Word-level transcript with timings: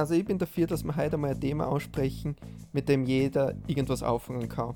Also 0.00 0.14
ich 0.14 0.24
bin 0.24 0.38
dafür, 0.38 0.66
dass 0.66 0.82
wir 0.82 0.96
heute 0.96 1.18
mal 1.18 1.32
ein 1.32 1.40
Thema 1.40 1.70
ansprechen, 1.70 2.34
mit 2.72 2.88
dem 2.88 3.04
jeder 3.04 3.54
irgendwas 3.66 4.02
auffangen 4.02 4.48
kann. 4.48 4.74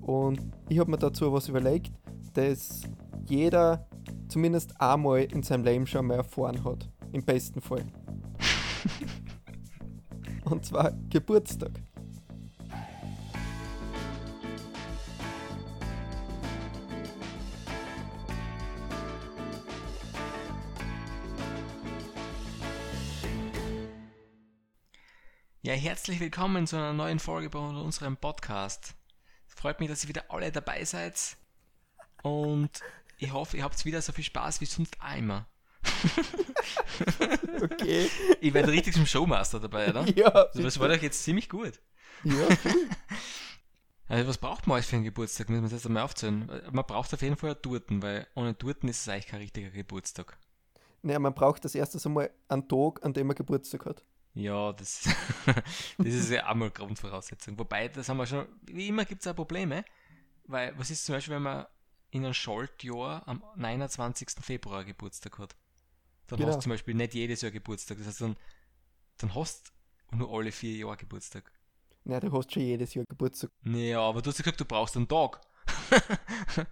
Und 0.00 0.40
ich 0.68 0.78
habe 0.78 0.88
mir 0.88 0.96
dazu 0.96 1.32
was 1.32 1.48
überlegt, 1.48 1.90
das 2.34 2.82
jeder 3.26 3.88
zumindest 4.28 4.80
einmal 4.80 5.22
in 5.24 5.42
seinem 5.42 5.64
Leben 5.64 5.88
schon 5.88 6.06
mal 6.06 6.18
erfahren 6.18 6.62
hat. 6.62 6.88
Im 7.10 7.24
besten 7.24 7.60
Fall. 7.60 7.84
Und 10.44 10.64
zwar 10.64 10.92
Geburtstag. 11.08 11.72
Herzlich 25.80 26.20
willkommen 26.20 26.66
zu 26.66 26.76
einer 26.76 26.92
neuen 26.92 27.18
Folge 27.18 27.48
bei 27.48 27.58
unserem 27.58 28.18
Podcast. 28.18 28.94
Es 29.48 29.54
freut 29.54 29.80
mich, 29.80 29.88
dass 29.88 30.02
ihr 30.04 30.10
wieder 30.10 30.24
alle 30.28 30.52
dabei 30.52 30.84
seid. 30.84 31.38
Und 32.22 32.68
ich 33.16 33.32
hoffe, 33.32 33.56
ihr 33.56 33.64
habt 33.64 33.82
wieder 33.86 34.02
so 34.02 34.12
viel 34.12 34.24
Spaß 34.24 34.60
wie 34.60 34.66
sonst 34.66 35.00
einmal. 35.00 35.46
Okay. 37.62 38.10
Ich 38.40 38.52
werde 38.54 38.72
richtig 38.72 38.94
zum 38.94 39.06
Showmaster 39.06 39.60
dabei, 39.60 39.88
oder? 39.90 40.06
Ja. 40.16 40.28
Also 40.28 40.62
das 40.62 40.78
war 40.78 40.88
doch 40.88 41.00
jetzt 41.00 41.22
ziemlich 41.24 41.48
gut. 41.48 41.80
Ja, 42.24 42.34
Also 44.08 44.28
was 44.28 44.38
braucht 44.38 44.66
man 44.66 44.74
alles 44.76 44.86
für 44.86 44.96
einen 44.96 45.04
Geburtstag? 45.04 45.48
Müssen 45.48 45.62
wir 45.62 45.68
das 45.68 45.72
jetzt 45.78 45.86
einmal 45.86 46.02
aufzählen. 46.02 46.50
Man 46.72 46.84
braucht 46.86 47.12
auf 47.14 47.22
jeden 47.22 47.36
Fall 47.36 47.50
eine 47.50 47.62
Torten, 47.62 48.02
weil 48.02 48.26
ohne 48.34 48.56
Torten 48.56 48.88
ist 48.88 49.00
es 49.02 49.08
eigentlich 49.08 49.26
kein 49.28 49.40
richtiger 49.40 49.70
Geburtstag. 49.70 50.38
naja, 51.02 51.18
man 51.18 51.34
braucht 51.34 51.64
das 51.64 51.74
erstes 51.74 52.04
einmal 52.06 52.30
einen 52.48 52.66
Tag, 52.68 53.04
an 53.04 53.12
dem 53.14 53.26
man 53.28 53.36
Geburtstag 53.36 53.86
hat. 53.86 54.02
Ja, 54.34 54.72
das, 54.72 55.08
das 55.98 56.06
ist 56.06 56.30
ja 56.30 56.48
auch 56.48 56.54
mal 56.54 56.70
Grundvoraussetzung. 56.70 57.58
Wobei, 57.58 57.88
das 57.88 58.08
haben 58.08 58.16
wir 58.18 58.26
schon, 58.26 58.46
wie 58.62 58.88
immer 58.88 59.04
gibt 59.04 59.22
es 59.22 59.26
auch 59.26 59.34
Probleme, 59.34 59.84
weil 60.44 60.76
was 60.78 60.90
ist 60.90 61.04
zum 61.04 61.14
Beispiel, 61.16 61.34
wenn 61.34 61.42
man 61.42 61.66
in 62.10 62.24
einem 62.24 62.34
Schaltjahr 62.34 63.26
am 63.26 63.42
29. 63.56 64.28
Februar 64.40 64.84
Geburtstag 64.84 65.38
hat? 65.38 65.56
Dann 66.28 66.38
Genau. 66.38 66.48
hast 66.48 66.58
du 66.58 66.62
zum 66.62 66.70
Beispiel 66.70 66.94
nicht 66.94 67.14
jedes 67.14 67.42
Jahr 67.42 67.50
Geburtstag. 67.50 67.98
Das 67.98 68.06
heißt, 68.06 68.20
dann, 68.20 68.36
dann 69.18 69.34
hast 69.34 69.72
du 70.12 70.16
nur 70.18 70.32
alle 70.32 70.52
vier 70.52 70.76
Jahre 70.76 70.96
Geburtstag. 70.96 71.50
Naja, 72.04 72.20
du 72.20 72.32
hast 72.32 72.52
schon 72.52 72.62
jedes 72.62 72.94
Jahr 72.94 73.04
Geburtstag. 73.08 73.50
Naja, 73.62 74.00
aber 74.00 74.22
du 74.22 74.30
hast 74.30 74.38
ja 74.38 74.44
gesagt, 74.44 74.60
du 74.60 74.64
brauchst 74.64 74.96
einen 74.96 75.08
Tag. 75.08 75.40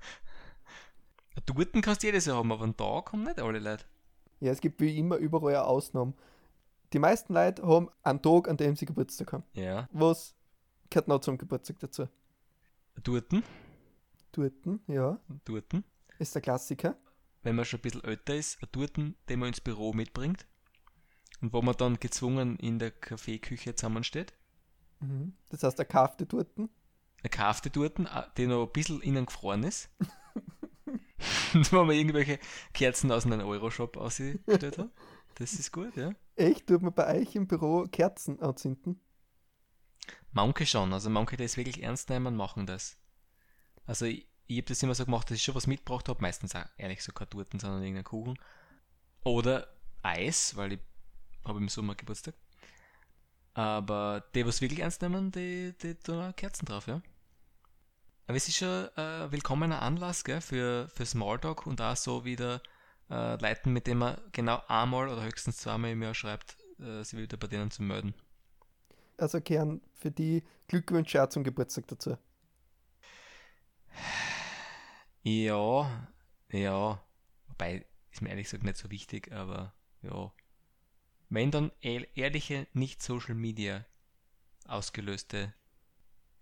Eine 1.35 1.45
Torten 1.45 1.83
kannst 1.83 2.03
du 2.03 2.07
jedes 2.09 2.27
Jahr 2.27 2.37
haben, 2.39 2.51
aber 2.53 2.65
einen 2.65 2.77
Tag 2.77 3.13
haben 3.13 3.23
nicht 3.23 3.39
alle 3.41 3.59
Leute. 3.59 3.85
Ja, 4.41 4.53
es 4.53 4.61
gibt 4.61 4.81
wie 4.81 4.97
immer 4.99 5.17
überall 5.17 5.55
eine 5.55 5.65
Ausnahme. 5.65 6.15
Die 6.93 6.99
meisten 6.99 7.35
Leute 7.35 7.63
haben 7.67 7.89
einen 8.03 8.23
Tag, 8.23 8.49
an 8.49 8.57
dem 8.57 8.77
sie 8.77 8.87
Geburtstag 8.87 9.33
haben. 9.33 9.45
Ja. 9.53 9.89
Was 9.93 10.35
gehört 10.91 11.09
noch 11.09 11.21
zum 11.21 11.37
Geburtstag 11.39 11.79
dazu? 11.81 12.09
Torten, 13.03 13.43
Torten, 14.33 14.81
ja, 14.87 15.19
Torten. 15.45 15.85
ist 16.19 16.35
der 16.35 16.43
Klassiker. 16.43 16.97
wenn 17.43 17.55
man 17.57 17.65
schon 17.65 17.79
ein 17.79 17.83
bisschen 17.83 18.05
älter 18.05 18.35
ist, 18.35 18.59
eine 18.61 18.71
Torten, 18.73 19.15
die 19.29 19.37
man 19.37 19.49
ins 19.49 19.61
Büro 19.61 19.93
mitbringt 19.93 20.47
und 21.41 21.53
wo 21.53 21.63
man 21.63 21.77
dann 21.77 22.01
gezwungen 22.01 22.57
in 22.57 22.79
der 22.79 22.91
Kaffeeküche 22.91 23.75
zusammensteht. 23.75 24.33
Mhm. 25.01 25.35
Das 25.51 25.63
heißt, 25.63 25.79
erkaufte 25.79 26.27
Torten. 26.27 26.69
Eine 27.23 27.31
kaufte 27.31 27.71
Torten, 27.71 28.07
äh, 28.07 28.23
die 28.37 28.47
noch 28.47 28.67
ein 28.67 28.73
bisschen 28.73 29.01
innen 29.01 29.27
gefroren 29.27 29.63
ist. 29.63 29.91
und 31.55 31.73
wo 31.73 31.85
man 31.85 31.95
irgendwelche 31.95 32.39
Kerzen 32.75 33.13
aus 33.13 33.27
einem 33.27 33.41
Euroshop 33.47 33.97
ausgestellt 33.97 34.79
hat. 34.79 34.91
Das 35.39 35.53
ist 35.53 35.73
gut, 35.73 35.97
ja. 35.97 36.13
Echt, 36.35 36.67
tut 36.67 36.83
man 36.83 36.93
bei 36.93 37.21
euch 37.21 37.37
im 37.37 37.47
Büro 37.47 37.85
Kerzen 37.85 38.41
anzünden? 38.41 39.01
Manche 40.33 40.67
schon, 40.67 40.93
also 40.93 41.09
manche, 41.11 41.37
die 41.37 41.45
es 41.45 41.57
wirklich 41.57 41.83
ernst 41.83 42.11
nehmen, 42.11 42.35
machen 42.35 42.67
das. 42.67 42.99
Also 43.87 44.07
ich, 44.07 44.29
ich 44.49 44.59
habe 44.59 44.67
das 44.67 44.83
immer 44.83 44.97
so 44.97 45.05
gemacht, 45.05 45.31
dass 45.31 45.37
ich 45.37 45.45
schon 45.45 45.55
was 45.55 45.69
mitgebracht 45.69 46.09
habe, 46.09 46.21
meistens 46.21 46.57
auch 46.57 46.65
ehrlich 46.77 47.05
so 47.05 47.13
keine 47.13 47.31
Torten, 47.31 47.61
sondern 47.61 47.83
irgendeinen 47.83 48.05
Kuchen. 48.05 48.39
Oder 49.23 49.69
Eis, 50.03 50.57
weil 50.57 50.73
ich 50.73 50.81
habe 51.45 51.59
im 51.59 51.69
Sommer 51.69 51.95
Geburtstag. 51.95 52.35
Aber 53.55 54.25
die, 54.35 54.45
was 54.45 54.61
wirklich 54.61 54.81
ernst 54.81 55.03
nehmen, 55.03 55.31
die, 55.31 55.73
die 55.81 55.95
tun 55.95 56.21
auch 56.21 56.35
Kerzen 56.35 56.67
drauf, 56.67 56.89
ja. 56.89 57.01
Aber 58.27 58.37
es 58.37 58.49
ist 58.49 58.57
schon 58.57 58.89
ein 58.97 59.31
willkommener 59.33 59.83
Anlass 59.83 60.25
gell, 60.25 60.41
für, 60.41 60.89
für 60.89 61.07
Smalltalk 61.07 61.67
und 61.67 61.81
auch 61.81 61.97
so 61.97 62.25
wieder 62.25 62.61
äh, 63.11 63.37
Leuten, 63.41 63.73
mit 63.73 63.87
denen 63.87 64.01
man 64.01 64.21
genau 64.33 64.63
einmal 64.69 65.09
oder 65.09 65.23
höchstens 65.23 65.59
zweimal 65.59 65.91
im 65.93 66.03
Jahr 66.03 66.15
schreibt, 66.15 66.57
äh, 66.81 67.03
sie 67.05 67.19
wieder 67.19 67.37
bei 67.37 67.47
denen 67.47 67.71
zu 67.71 67.83
melden. 67.83 68.15
Also 69.17 69.41
kehren 69.41 69.83
für 69.95 70.11
die 70.11 70.43
Glückwünsche 70.69 71.23
auch 71.23 71.29
zum 71.29 71.45
Geburtstag 71.45 71.87
dazu. 71.89 72.17
Ja, 75.23 76.09
ja. 76.51 77.03
Wobei, 77.49 77.85
ist 78.11 78.23
mir 78.23 78.31
ehrlich 78.31 78.45
gesagt 78.47 78.65
nicht 78.65 78.77
so 78.77 78.91
wichtig, 78.91 79.33
aber 79.33 79.75
ja. 80.03 80.33
Wenn 81.29 81.51
dann 81.51 81.73
ehr- 81.83 82.07
ehrliche, 82.17 82.67
nicht 82.73 83.03
Social 83.03 83.35
Media 83.35 83.85
ausgelöste 84.67 85.55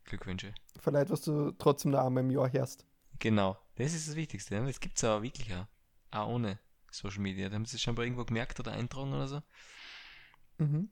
Glückwünsche. 0.05 0.55
Vielleicht, 0.79 1.11
was 1.11 1.23
du 1.23 1.53
trotzdem 1.53 1.93
noch 1.93 2.05
einmal 2.05 2.23
im 2.23 2.31
Jahr 2.31 2.53
hörst. 2.53 2.87
Genau, 3.19 3.59
das 3.77 3.95
ist 3.95 4.09
das 4.09 4.17
Wichtigste. 4.17 4.55
ne? 4.61 4.67
Das 4.67 4.81
gibt 4.81 4.99
es 4.99 5.05
aber 5.05 5.23
wirklich 5.23 5.53
auch. 5.55 5.67
Auch 6.11 6.29
ohne 6.29 6.59
Social 6.91 7.21
Media. 7.21 7.49
Da 7.49 7.55
haben 7.57 7.65
sie 7.67 7.77
es 7.77 7.83
schon 7.83 7.95
mal 7.95 8.05
irgendwo 8.05 8.25
gemerkt 8.25 8.59
oder 8.61 8.73
eintragen 8.73 9.13
oder 9.13 9.29
so. 9.29 9.43
Mhm. 10.59 10.89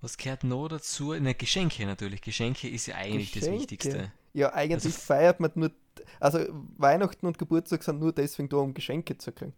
Was 0.00 0.16
gehört 0.16 0.42
noch 0.44 0.68
dazu? 0.68 1.14
Ne, 1.14 1.34
Geschenke 1.34 1.86
natürlich. 1.86 2.20
Geschenke 2.22 2.68
ist 2.68 2.86
ja 2.86 2.96
eigentlich 2.96 3.30
das 3.32 3.40
Geschenke. 3.40 3.60
Wichtigste. 3.60 4.12
Ja, 4.32 4.52
eigentlich 4.52 4.84
Also- 4.84 4.90
feiert 4.90 5.38
man 5.40 5.52
nur. 5.54 5.70
Also 6.18 6.40
Weihnachten 6.78 7.26
und 7.26 7.38
Geburtstag 7.38 7.82
sind 7.84 8.00
nur 8.00 8.12
deswegen 8.12 8.48
da, 8.48 8.56
um 8.56 8.74
Geschenke 8.74 9.16
zu 9.18 9.30
kriegen. 9.30 9.52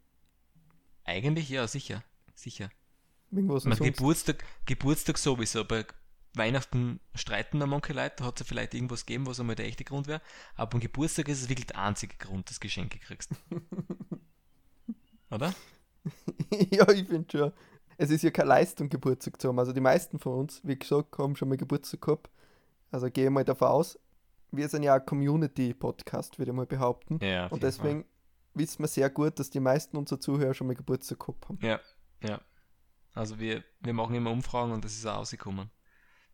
Eigentlich 1.04 1.48
ja, 1.48 1.66
sicher. 1.66 2.02
Sicher. 2.34 2.70
Irgendwas 3.30 3.64
Man. 3.64 3.78
Geburtstag, 3.78 4.44
Geburtstag 4.66 5.16
sowieso. 5.18 5.64
Bei 5.64 5.86
Weihnachten 6.34 7.00
streiten 7.14 7.60
da 7.60 7.66
manche 7.66 7.92
Leute, 7.92 8.16
da 8.18 8.24
hat 8.24 8.40
es 8.40 8.46
ja 8.46 8.48
vielleicht 8.48 8.74
irgendwas 8.74 9.06
gegeben, 9.06 9.26
was 9.26 9.38
einmal 9.40 9.54
der 9.56 9.66
echte 9.66 9.84
Grund 9.84 10.08
wäre. 10.08 10.20
Aber 10.56 10.70
beim 10.70 10.80
Geburtstag 10.80 11.28
ist 11.28 11.42
es 11.42 11.48
wirklich 11.48 11.66
der 11.68 11.78
einzige 11.78 12.16
Grund, 12.16 12.50
dass 12.50 12.60
Geschenke 12.60 12.98
kriegst. 12.98 13.30
Oder? 15.34 15.54
ja, 16.70 16.88
ich 16.90 17.08
finde 17.08 17.26
schon. 17.30 17.52
Es 17.96 18.10
ist 18.10 18.22
ja 18.22 18.30
keine 18.30 18.48
Leistung, 18.48 18.88
Geburtstag 18.88 19.40
zu 19.40 19.48
haben. 19.48 19.58
Also 19.58 19.72
die 19.72 19.80
meisten 19.80 20.18
von 20.18 20.40
uns, 20.40 20.60
wie 20.64 20.78
gesagt, 20.78 21.16
haben 21.18 21.36
schon 21.36 21.48
mal 21.48 21.56
Geburtstag 21.56 22.00
gehabt. 22.00 22.30
Also 22.90 23.10
gehe 23.10 23.30
mal 23.30 23.44
davon 23.44 23.68
aus. 23.68 23.98
Wir 24.50 24.68
sind 24.68 24.84
ja 24.84 24.94
ein 24.94 25.04
Community-Podcast, 25.04 26.38
würde 26.38 26.52
ich 26.52 26.56
mal 26.56 26.66
behaupten. 26.66 27.18
Ja. 27.20 27.48
Und 27.48 27.62
deswegen 27.62 28.04
wissen 28.54 28.82
wir 28.82 28.88
sehr 28.88 29.10
gut, 29.10 29.38
dass 29.38 29.50
die 29.50 29.60
meisten 29.60 29.96
unserer 29.96 30.20
Zuhörer 30.20 30.54
schon 30.54 30.68
mal 30.68 30.76
Geburtstag 30.76 31.18
gehabt 31.18 31.48
haben. 31.48 31.58
Fall. 31.58 31.80
Ja, 32.22 32.28
ja. 32.28 32.40
Also 33.14 33.38
wir, 33.38 33.62
wir 33.80 33.92
machen 33.92 34.14
immer 34.14 34.30
Umfragen 34.30 34.72
und 34.72 34.84
das 34.84 34.92
ist 34.92 35.06
auch 35.06 35.18
rausgekommen. 35.18 35.70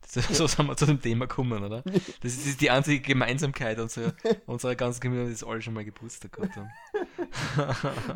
Das, 0.13 0.27
so 0.37 0.45
sind 0.45 0.67
wir 0.67 0.75
zu 0.75 0.85
dem 0.85 1.01
Thema 1.01 1.25
gekommen, 1.25 1.63
oder? 1.63 1.83
Das 1.83 1.93
ist, 2.03 2.39
das 2.39 2.45
ist 2.47 2.61
die 2.61 2.69
einzige 2.69 3.01
Gemeinsamkeit 3.01 3.79
unserer, 3.79 4.13
unserer 4.45 4.75
ganzen 4.75 5.01
Community, 5.01 5.31
dass 5.31 5.43
alle 5.43 5.61
schon 5.61 5.73
mal 5.73 5.85
Geburtstag 5.85 6.33
gehabt 6.33 6.57
haben. 6.57 6.69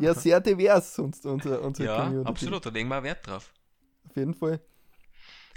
Ja, 0.00 0.12
sehr 0.14 0.40
divers 0.40 0.94
sonst 0.94 1.24
unsere, 1.24 1.60
unsere 1.60 1.88
ja, 1.88 2.04
Community. 2.04 2.28
absolut, 2.28 2.66
da 2.66 2.70
legen 2.70 2.88
wir 2.88 2.98
auch 2.98 3.02
Wert 3.02 3.26
drauf. 3.26 3.52
Auf 4.08 4.16
jeden 4.16 4.34
Fall. 4.34 4.60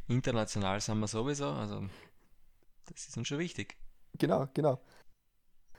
International 0.07 0.79
sind 0.79 1.00
wir 1.00 1.07
sowieso, 1.07 1.47
also 1.47 1.85
das 2.85 3.07
ist 3.07 3.18
uns 3.18 3.28
schon 3.28 3.39
wichtig. 3.39 3.78
Genau, 4.18 4.47
genau. 4.53 4.81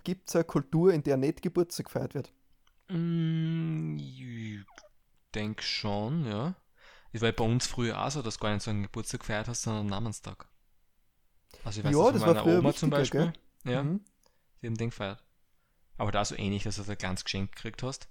Gibt 0.04 0.28
es 0.28 0.36
eine 0.36 0.44
Kultur, 0.44 0.92
in 0.92 1.02
der 1.02 1.16
nicht 1.16 1.42
Geburtstag 1.42 1.86
gefeiert 1.86 2.14
wird? 2.14 2.32
Mm, 2.88 3.96
ich 3.98 4.60
denke 5.34 5.62
schon, 5.62 6.24
ja. 6.26 6.54
Es 7.12 7.22
war 7.22 7.32
bei 7.32 7.44
uns 7.44 7.66
früher 7.68 8.04
auch 8.04 8.10
so, 8.10 8.22
dass 8.22 8.36
du 8.36 8.40
gar 8.40 8.52
nicht 8.54 8.62
so 8.62 8.70
einen 8.70 8.82
Geburtstag 8.82 9.20
gefeiert 9.20 9.48
hast, 9.48 9.62
sondern 9.62 9.82
einen 9.82 9.90
Namenstag. 9.90 10.48
Also 11.62 11.80
ich 11.80 11.86
weiß 11.86 11.92
Ja, 11.92 11.98
von 12.04 12.12
das 12.12 12.24
war 12.26 12.34
meiner 12.34 12.46
Oma 12.46 12.74
zum 12.74 12.90
wichtiger, 12.90 12.98
Beispiel. 12.98 13.32
Ja, 13.64 13.82
Mhm. 13.82 14.04
die 14.62 14.66
haben 14.68 14.76
den 14.76 14.90
gefeiert. 14.90 15.22
Aber 15.98 16.12
da 16.12 16.24
so 16.24 16.36
ähnlich, 16.36 16.64
dass 16.64 16.76
du 16.76 16.82
ein 16.90 16.98
kleines 16.98 17.24
Geschenk 17.24 17.52
gekriegt 17.54 17.82
hast. 17.82 18.08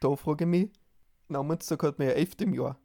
Da 0.00 0.14
frage 0.16 0.44
ich 0.44 0.50
mich, 0.50 0.70
Namenstag 1.28 1.82
hat 1.82 1.98
man 1.98 2.08
ja 2.08 2.14
öfter 2.14 2.44
im 2.44 2.54
Jahr. 2.54 2.78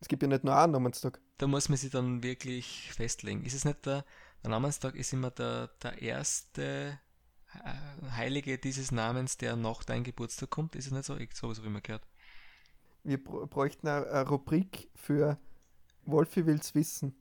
Es 0.00 0.08
gibt 0.08 0.22
ja 0.22 0.28
nicht 0.28 0.44
nur 0.44 0.56
einen 0.56 0.72
Namenstag. 0.72 1.20
Da 1.38 1.46
muss 1.46 1.68
man 1.68 1.78
sich 1.78 1.90
dann 1.90 2.22
wirklich 2.22 2.90
festlegen. 2.92 3.44
Ist 3.44 3.54
es 3.54 3.64
nicht 3.64 3.84
der, 3.86 4.04
der 4.42 4.50
Namenstag 4.50 4.94
ist 4.94 5.12
immer 5.12 5.30
der, 5.30 5.68
der 5.82 6.00
erste 6.00 6.98
äh, 7.64 8.10
Heilige 8.12 8.58
dieses 8.58 8.92
Namens, 8.92 9.36
der 9.38 9.56
nach 9.56 9.84
deinem 9.84 10.04
Geburtstag 10.04 10.50
kommt? 10.50 10.76
Ist 10.76 10.86
es 10.86 10.92
nicht 10.92 11.04
so? 11.04 11.16
Ich 11.16 11.34
sowas 11.34 11.58
habe 11.58 11.66
ich 11.66 11.70
immer 11.72 11.80
gehört. 11.80 12.06
Wir 13.04 13.22
br- 13.22 13.46
bräuchten 13.46 13.88
eine, 13.88 14.06
eine 14.06 14.28
Rubrik 14.28 14.88
für 14.94 15.38
Wolfi 16.04 16.46
will's 16.46 16.74
wissen. 16.74 17.14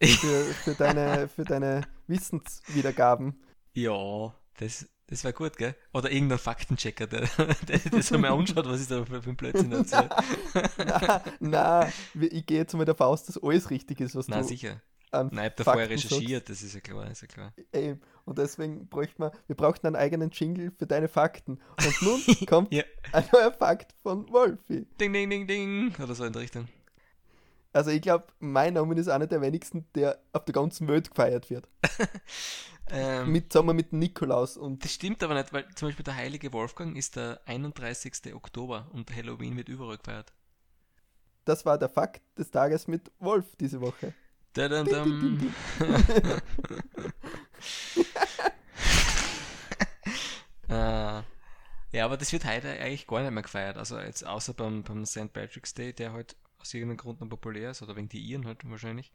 Für, 0.00 0.44
für, 0.44 0.74
deine, 0.74 1.26
für 1.28 1.42
deine 1.42 1.80
Wissenswiedergaben. 2.06 3.42
Ja, 3.74 4.32
das, 4.58 4.88
Das 5.08 5.24
war 5.24 5.32
gut, 5.32 5.56
gell? 5.56 5.74
Oder 5.92 6.12
irgendein 6.12 6.38
Faktenchecker, 6.38 7.06
der, 7.08 7.28
der 7.66 7.78
das 7.90 8.12
einmal 8.12 8.30
anschaut, 8.32 8.66
was 8.68 8.82
ich 8.82 8.86
da 8.88 9.04
für 9.04 9.16
einen 9.20 9.36
Blödsinn 9.36 9.72
erzähle. 9.72 10.08
na, 10.78 11.24
na, 11.40 11.88
ich 12.14 12.46
gehe 12.46 12.58
jetzt 12.58 12.74
mal 12.74 12.84
davon 12.84 13.06
aus, 13.08 13.24
dass 13.24 13.42
alles 13.42 13.70
richtig 13.70 14.00
ist, 14.00 14.14
was 14.14 14.28
Na, 14.28 14.38
du 14.38 14.44
sicher. 14.44 14.80
An 15.12 15.28
Nein, 15.32 15.46
ich 15.46 15.50
hab 15.50 15.56
da 15.56 15.64
vorher 15.64 15.88
recherchiert, 15.90 16.48
das 16.48 16.62
ist 16.62 16.74
ja 16.74 16.80
klar, 16.80 17.10
ist 17.10 17.22
ja 17.22 17.28
klar. 17.28 17.52
sagst. 17.56 17.74
Eben. 17.76 18.00
Und 18.24 18.38
deswegen 18.38 18.88
bräuchten 18.88 19.22
wir, 19.22 19.32
wir 19.46 19.56
brauchten 19.56 19.86
einen 19.86 19.96
eigenen 19.96 20.30
Jingle 20.30 20.70
für 20.78 20.86
deine 20.86 21.08
Fakten. 21.08 21.58
Und 21.84 22.02
nun 22.02 22.20
kommt 22.46 22.72
Ja. 22.72 22.84
ein 23.12 23.24
neuer 23.32 23.52
Fakt 23.52 23.94
von 24.02 24.28
Wolfi. 24.30 24.86
Ding, 25.00 25.12
ding, 25.12 25.30
ding, 25.30 25.46
ding. 25.46 25.94
Oder 26.02 26.14
so 26.14 26.24
in 26.24 26.32
der 26.32 26.42
Richtung. 26.42 26.68
Also 27.72 27.90
ich 27.90 28.00
glaube, 28.02 28.26
mein 28.38 28.74
Name 28.74 28.94
ist 28.96 29.08
einer 29.08 29.26
der 29.26 29.40
wenigsten, 29.40 29.86
der 29.94 30.18
auf 30.32 30.44
der 30.44 30.52
ganzen 30.54 30.88
Welt 30.88 31.10
gefeiert 31.10 31.48
wird. 31.50 31.68
Ähm, 32.90 33.32
Mit, 33.32 33.52
sagen 33.52 33.66
wir, 33.66 33.74
mit 33.74 33.92
Nikolaus 33.92 34.56
und 34.56 34.82
das 34.82 34.94
stimmt 34.94 35.22
aber 35.22 35.34
nicht, 35.34 35.52
weil 35.52 35.68
zum 35.74 35.88
Beispiel 35.88 36.04
der 36.04 36.16
heilige 36.16 36.54
Wolfgang 36.54 36.96
ist 36.96 37.16
der 37.16 37.38
31. 37.44 38.34
Oktober 38.34 38.88
und 38.94 39.14
Halloween 39.14 39.58
wird 39.58 39.68
überall 39.68 39.98
gefeiert. 39.98 40.32
das 41.44 41.66
war 41.66 41.76
der 41.78 41.90
Fakt 41.90 42.22
des 42.38 42.50
Tages 42.50 42.88
mit 42.88 43.12
Wolf 43.18 43.44
diese 43.60 43.82
Woche. 43.82 44.14
Äh, 50.68 51.22
ja, 51.92 52.04
aber 52.04 52.16
das 52.16 52.32
wird 52.32 52.44
heute 52.44 52.68
eigentlich 52.70 53.06
gar 53.06 53.22
nicht 53.22 53.30
mehr 53.30 53.42
gefeiert. 53.42 53.76
Also 53.76 53.98
jetzt 53.98 54.26
außer 54.26 54.54
beim, 54.54 54.82
beim 54.82 55.06
St. 55.06 55.32
Patrick's 55.32 55.74
Day, 55.74 55.92
der 55.92 56.12
halt 56.12 56.36
aus 56.58 56.74
irgendeinem 56.74 56.98
Grund 56.98 57.20
noch 57.20 57.28
populär 57.28 57.70
ist, 57.70 57.82
oder 57.82 57.96
wegen 57.96 58.08
die 58.08 58.20
Iren 58.20 58.46
halt 58.46 58.68
wahrscheinlich. 58.68 59.12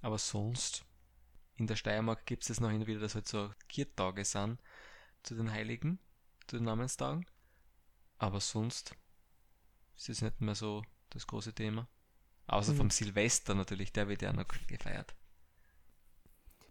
Aber 0.00 0.18
sonst, 0.18 0.84
in 1.56 1.66
der 1.66 1.76
Steiermark 1.76 2.24
gibt 2.26 2.44
es 2.44 2.48
das 2.48 2.60
noch 2.60 2.70
hin 2.70 2.80
und 2.80 2.86
wieder, 2.86 3.00
dass 3.00 3.14
halt 3.14 3.28
so 3.28 3.50
Kirtage 3.68 4.24
sind 4.24 4.58
zu 5.22 5.34
den 5.34 5.50
Heiligen, 5.50 5.98
zu 6.46 6.56
den 6.56 6.64
Namenstagen. 6.64 7.26
Aber 8.18 8.40
sonst 8.40 8.94
ist 9.96 10.08
es 10.08 10.22
nicht 10.22 10.40
mehr 10.40 10.54
so 10.54 10.82
das 11.10 11.26
große 11.26 11.52
Thema. 11.52 11.88
Außer 12.48 12.72
Mhm. 12.72 12.76
vom 12.76 12.90
Silvester 12.90 13.54
natürlich, 13.54 13.92
der 13.92 14.08
wird 14.08 14.22
ja 14.22 14.32
noch 14.32 14.46
gefeiert. 14.66 15.14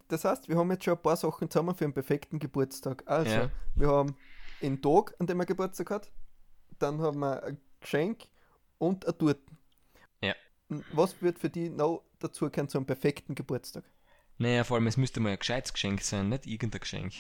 Das 0.10 0.24
heißt, 0.26 0.48
wir 0.48 0.58
haben 0.58 0.72
jetzt 0.72 0.86
schon 0.86 0.96
ein 0.96 1.02
paar 1.02 1.18
Sachen 1.18 1.50
zusammen 1.50 1.76
für 1.76 1.84
einen 1.86 1.94
perfekten 1.94 2.40
Geburtstag. 2.40 3.04
Also, 3.06 3.30
Ja. 3.32 3.52
wir 3.76 3.88
haben 3.90 4.16
einen 4.62 4.82
Tag, 4.82 5.14
an 5.20 5.28
dem 5.28 5.40
er 5.40 5.46
Geburtstag 5.46 5.90
hat. 5.92 6.12
Dann 6.80 7.02
haben 7.02 7.20
wir 7.20 7.44
ein 7.44 7.58
Geschenk 7.80 8.26
und 8.78 9.06
eine 9.06 9.18
Torte. 9.18 9.42
Ja. 10.22 10.34
Was 10.92 11.22
wird 11.22 11.40
für 11.40 11.50
die 11.50 11.70
noch 11.70 12.04
dazu 12.20 12.50
gehören 12.50 12.70
zu 12.70 12.78
einem 12.78 12.86
perfekten 12.88 13.36
Geburtstag? 13.36 13.84
Naja, 14.38 14.64
vor 14.64 14.78
allem, 14.78 14.88
es 14.88 14.98
müsste 14.98 15.20
mal 15.20 15.32
ein 15.32 15.40
gescheites 15.40 15.74
Geschenk 15.74 16.02
sein, 16.02 16.30
nicht 16.30 16.46
irgendein 16.46 16.82
Geschenk. 16.82 17.14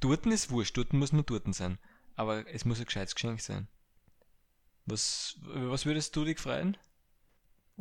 Torten 0.00 0.32
ist 0.32 0.50
wurscht, 0.50 0.74
Torten 0.74 0.98
muss 0.98 1.12
nur 1.12 1.24
Torten 1.24 1.52
sein. 1.52 1.78
Aber 2.14 2.46
es 2.52 2.64
muss 2.64 2.78
ein 2.78 2.84
gescheites 2.84 3.14
Geschenk 3.14 3.40
sein. 3.40 3.68
Was, 4.84 5.38
was 5.42 5.86
würdest 5.86 6.14
du 6.16 6.24
dich 6.24 6.38
freuen? 6.38 6.76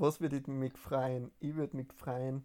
Was 0.01 0.19
würde 0.19 0.37
ich 0.37 0.47
mich 0.47 0.75
freuen? 0.75 1.29
Ich 1.39 1.55
würde 1.55 1.77
mich 1.77 1.93
freuen. 1.93 2.43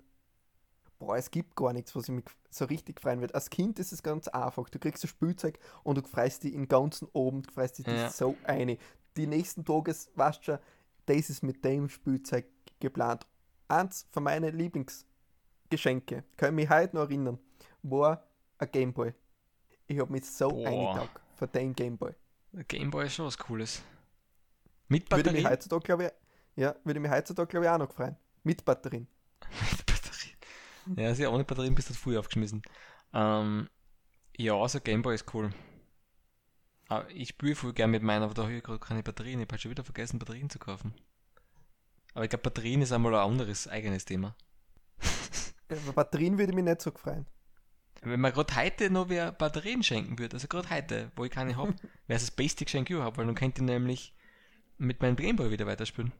Boah, 0.99 1.17
es 1.17 1.31
gibt 1.31 1.56
gar 1.56 1.73
nichts, 1.73 1.97
was 1.97 2.05
ich 2.05 2.11
mich 2.14 2.25
so 2.50 2.67
richtig 2.67 3.00
freuen 3.00 3.20
würde. 3.20 3.35
Als 3.35 3.49
Kind 3.49 3.79
ist 3.79 3.93
es 3.93 4.03
ganz 4.03 4.29
einfach. 4.29 4.69
Du 4.69 4.79
kriegst 4.79 5.03
ein 5.05 5.08
Spielzeug 5.08 5.58
und 5.82 5.97
du 5.97 6.03
freust 6.06 6.44
dich 6.44 6.53
in 6.53 6.69
ganzen 6.69 7.08
oben, 7.14 7.41
du 7.43 7.50
freust 7.50 7.79
dich 7.79 7.87
Ja. 7.87 8.11
so 8.11 8.37
eine. 8.44 8.76
Die 9.17 9.26
nächsten 9.26 9.64
Tages 9.64 10.11
weißt 10.17 10.41
du 10.41 10.44
schon, 10.44 10.58
das 11.06 11.31
ist 11.31 11.43
mit 11.43 11.64
dem 11.64 11.88
Spielzeug 11.88 12.44
geplant. 12.79 13.26
Eins 13.69 14.06
von 14.11 14.23
meinen 14.25 14.55
Lieblingsgeschenke, 14.55 16.25
kann 16.37 16.50
ich 16.50 16.55
mich 16.64 16.69
heute 16.70 16.94
noch 16.97 17.05
erinnern, 17.05 17.38
war 17.82 18.23
ein 18.59 18.70
Gameboy. 18.70 19.14
Ich 19.87 19.99
habe 19.99 20.12
mich 20.12 20.26
so 20.26 20.50
Boah. 20.50 20.69
eingetaugt 20.69 21.20
von 21.37 21.49
dem 21.52 21.75
Gameboy. 21.75 22.12
Gameboy 22.69 23.06
ist 23.06 23.14
schon 23.14 23.25
was 23.26 23.38
Cooles. 23.38 23.82
Mit 24.88 25.11
Würde 25.11 25.32
mich 25.32 25.43
Batterie? 25.43 25.55
heutzutage, 25.55 25.85
glaube 25.85 26.05
ich, 26.05 26.11
ja, 26.56 26.75
würde 26.85 27.00
mich 27.00 27.11
heutzutage, 27.11 27.49
glaube 27.49 27.67
ich, 27.67 27.70
auch 27.70 27.79
noch 27.79 27.93
freuen. 27.93 28.17
Mit 28.43 28.64
Batterien. 28.64 29.06
Mit 29.70 29.87
Batterie. 29.87 30.35
Ja, 30.97 31.14
sie 31.14 31.26
ohne 31.26 31.44
Batterien 31.44 31.75
bist 31.75 31.91
du 31.91 31.94
früh 31.94 32.19
aufgeschmissen. 32.19 32.62
Ähm, 33.12 33.69
ja, 34.37 34.55
also 34.55 34.81
Gameboy 34.81 35.14
ist 35.14 35.32
cool. 35.35 35.50
Aber 36.88 37.11
ich 37.11 37.31
spiele 37.31 37.55
voll 37.55 37.73
gern 37.73 37.91
mit 37.91 38.03
meinen, 38.03 38.23
aber 38.23 38.35
da 38.35 38.43
habe 38.44 38.55
ich 38.55 38.62
gerade 38.62 38.79
keine 38.79 39.03
Batterien. 39.03 39.41
Ich 39.41 39.47
habe 39.47 39.53
halt 39.53 39.62
schon 39.62 39.70
wieder 39.70 39.85
vergessen, 39.85 40.19
Batterien 40.19 40.50
zu 40.50 40.58
kaufen. 40.58 40.94
Aber 42.14 42.25
ich 42.25 42.31
glaube, 42.31 42.44
Batterien 42.44 42.82
ist 42.82 42.93
einmal 42.93 43.14
ein 43.14 43.29
anderes, 43.29 43.69
eigenes 43.69 44.05
Thema. 44.05 44.37
Aber 45.69 45.93
Batterien 45.93 46.38
würde 46.38 46.55
mich 46.55 46.64
nicht 46.64 46.81
so 46.81 46.91
freuen. 46.93 47.26
Wenn 48.02 48.20
man 48.20 48.32
gerade 48.32 48.55
heute 48.55 48.88
noch 48.88 49.09
wer 49.09 49.32
Batterien 49.32 49.82
schenken 49.82 50.19
würde, 50.19 50.37
also 50.37 50.47
gerade 50.47 50.70
heute, 50.70 51.11
wo 51.17 51.25
ich 51.25 51.31
keine 51.32 51.56
habe, 51.56 51.75
wäre 52.06 52.17
es 52.17 52.26
das 52.26 52.31
beste 52.31 52.64
Geschenk 52.64 52.88
überhaupt, 52.88 53.19
weil 53.19 53.26
dann 53.26 53.35
könnte 53.35 53.62
ich 53.62 53.67
nämlich 53.67 54.14
mit 54.79 55.02
meinem 55.02 55.17
Gameboy 55.17 55.50
wieder 55.50 55.67
weiterspielen. 55.67 56.12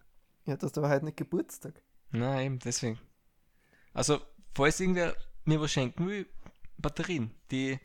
Ja, 0.47 0.57
das 0.57 0.71
ist 0.73 0.79
aber 0.79 0.89
heute 0.89 1.05
nicht 1.05 1.17
Geburtstag. 1.17 1.83
Nein, 2.11 2.47
eben, 2.47 2.59
deswegen. 2.61 2.99
Also, 3.93 4.21
falls 4.55 4.81
irgendwer 4.81 5.15
mir 5.45 5.61
was 5.61 5.73
schenken 5.73 6.07
will, 6.07 6.27
Batterien. 6.79 7.31
Die 7.51 7.79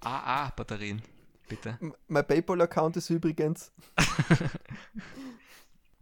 AA-Batterien, 0.00 1.02
bitte. 1.48 1.78
M- 1.80 1.94
Mein 2.08 2.26
PayPal-Account 2.26 2.96
ist 2.98 3.10
übrigens. 3.10 3.72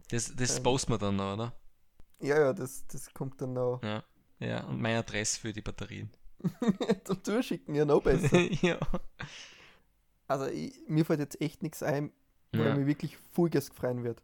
Das, 0.09 0.35
das 0.35 0.57
Ähm. 0.57 0.63
posten 0.63 0.91
wir 0.93 0.97
dann 0.99 1.15
noch, 1.15 1.33
oder? 1.33 1.53
Ja, 2.19 2.39
ja, 2.39 2.53
das, 2.53 2.85
das 2.87 3.11
kommt 3.13 3.41
dann 3.41 3.53
noch. 3.53 3.81
Ja. 3.83 4.03
Ja, 4.39 4.63
und 4.65 4.79
meine 4.81 4.99
Adresse 4.99 5.39
für 5.39 5.51
die 5.53 5.61
Batterien. 5.61 6.11
Zum 7.05 7.23
Zuschicken, 7.23 7.73
ja, 7.73 7.85
noch 7.85 8.01
besser. 8.03 8.37
ja. 8.61 8.77
Also, 10.27 10.45
ich, 10.47 10.79
mir 10.87 11.05
fällt 11.05 11.21
jetzt 11.21 11.41
echt 11.41 11.63
nichts 11.63 11.81
ein, 11.81 12.11
wo 12.53 12.61
ja. 12.61 12.75
mich 12.75 12.85
wirklich 12.85 13.17
Vollgas 13.33 13.69
freuen 13.69 14.03
wird. 14.03 14.21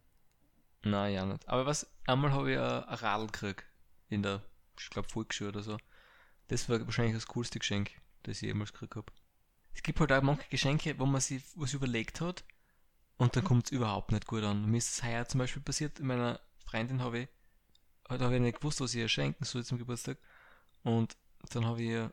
Nein, 0.84 1.14
ja 1.14 1.24
nicht. 1.24 1.48
Aber 1.48 1.66
was, 1.66 1.86
einmal 2.06 2.32
habe 2.32 2.52
ich 2.52 2.58
ein, 2.58 2.64
Radl 2.64 3.26
gekriegt. 3.26 3.64
In 4.08 4.22
der, 4.22 4.42
ich 4.78 4.90
glaube, 4.90 5.08
Volksschule 5.08 5.50
oder 5.50 5.62
so. 5.62 5.78
Das 6.48 6.68
war 6.68 6.84
wahrscheinlich 6.84 7.14
das 7.14 7.26
coolste 7.28 7.58
Geschenk, 7.58 7.92
das 8.24 8.36
ich 8.36 8.42
jemals 8.42 8.72
gekriegt 8.72 8.96
habe. 8.96 9.12
Es 9.74 9.82
gibt 9.82 10.00
halt 10.00 10.12
auch 10.12 10.22
manche 10.22 10.48
Geschenke, 10.50 10.98
wo 10.98 11.06
man 11.06 11.20
sich 11.20 11.42
was 11.54 11.72
überlegt 11.72 12.20
hat 12.20 12.44
und 13.16 13.36
dann 13.36 13.44
kommt 13.44 13.66
es 13.66 13.72
überhaupt 13.72 14.12
nicht 14.12 14.26
gut 14.26 14.42
an. 14.42 14.68
Mir 14.70 14.78
ist 14.78 14.90
es 14.90 15.02
heuer 15.02 15.26
zum 15.26 15.38
Beispiel 15.38 15.62
passiert, 15.62 16.00
meiner 16.00 16.40
Freundin 16.66 17.00
habe 17.00 17.20
ich, 17.20 17.28
da 18.08 18.18
habe 18.18 18.34
ich 18.34 18.40
nicht 18.40 18.58
gewusst, 18.58 18.80
was 18.80 18.94
ich 18.94 19.00
ihr 19.00 19.08
schenken 19.08 19.44
soll 19.44 19.64
zum 19.64 19.78
Geburtstag. 19.78 20.18
Und 20.82 21.16
dann 21.50 21.64
habe 21.64 21.80
ich 21.80 21.90
ihr 21.90 22.12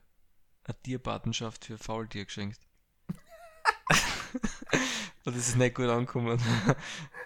eine 0.63 0.81
Tierpatenschaft 0.83 1.65
für 1.65 1.77
Faultier 1.77 2.25
geschenkt. 2.25 2.59
und 5.25 5.35
das 5.35 5.49
ist 5.49 5.57
nicht 5.57 5.75
gut 5.75 5.87
angekommen. 5.87 6.39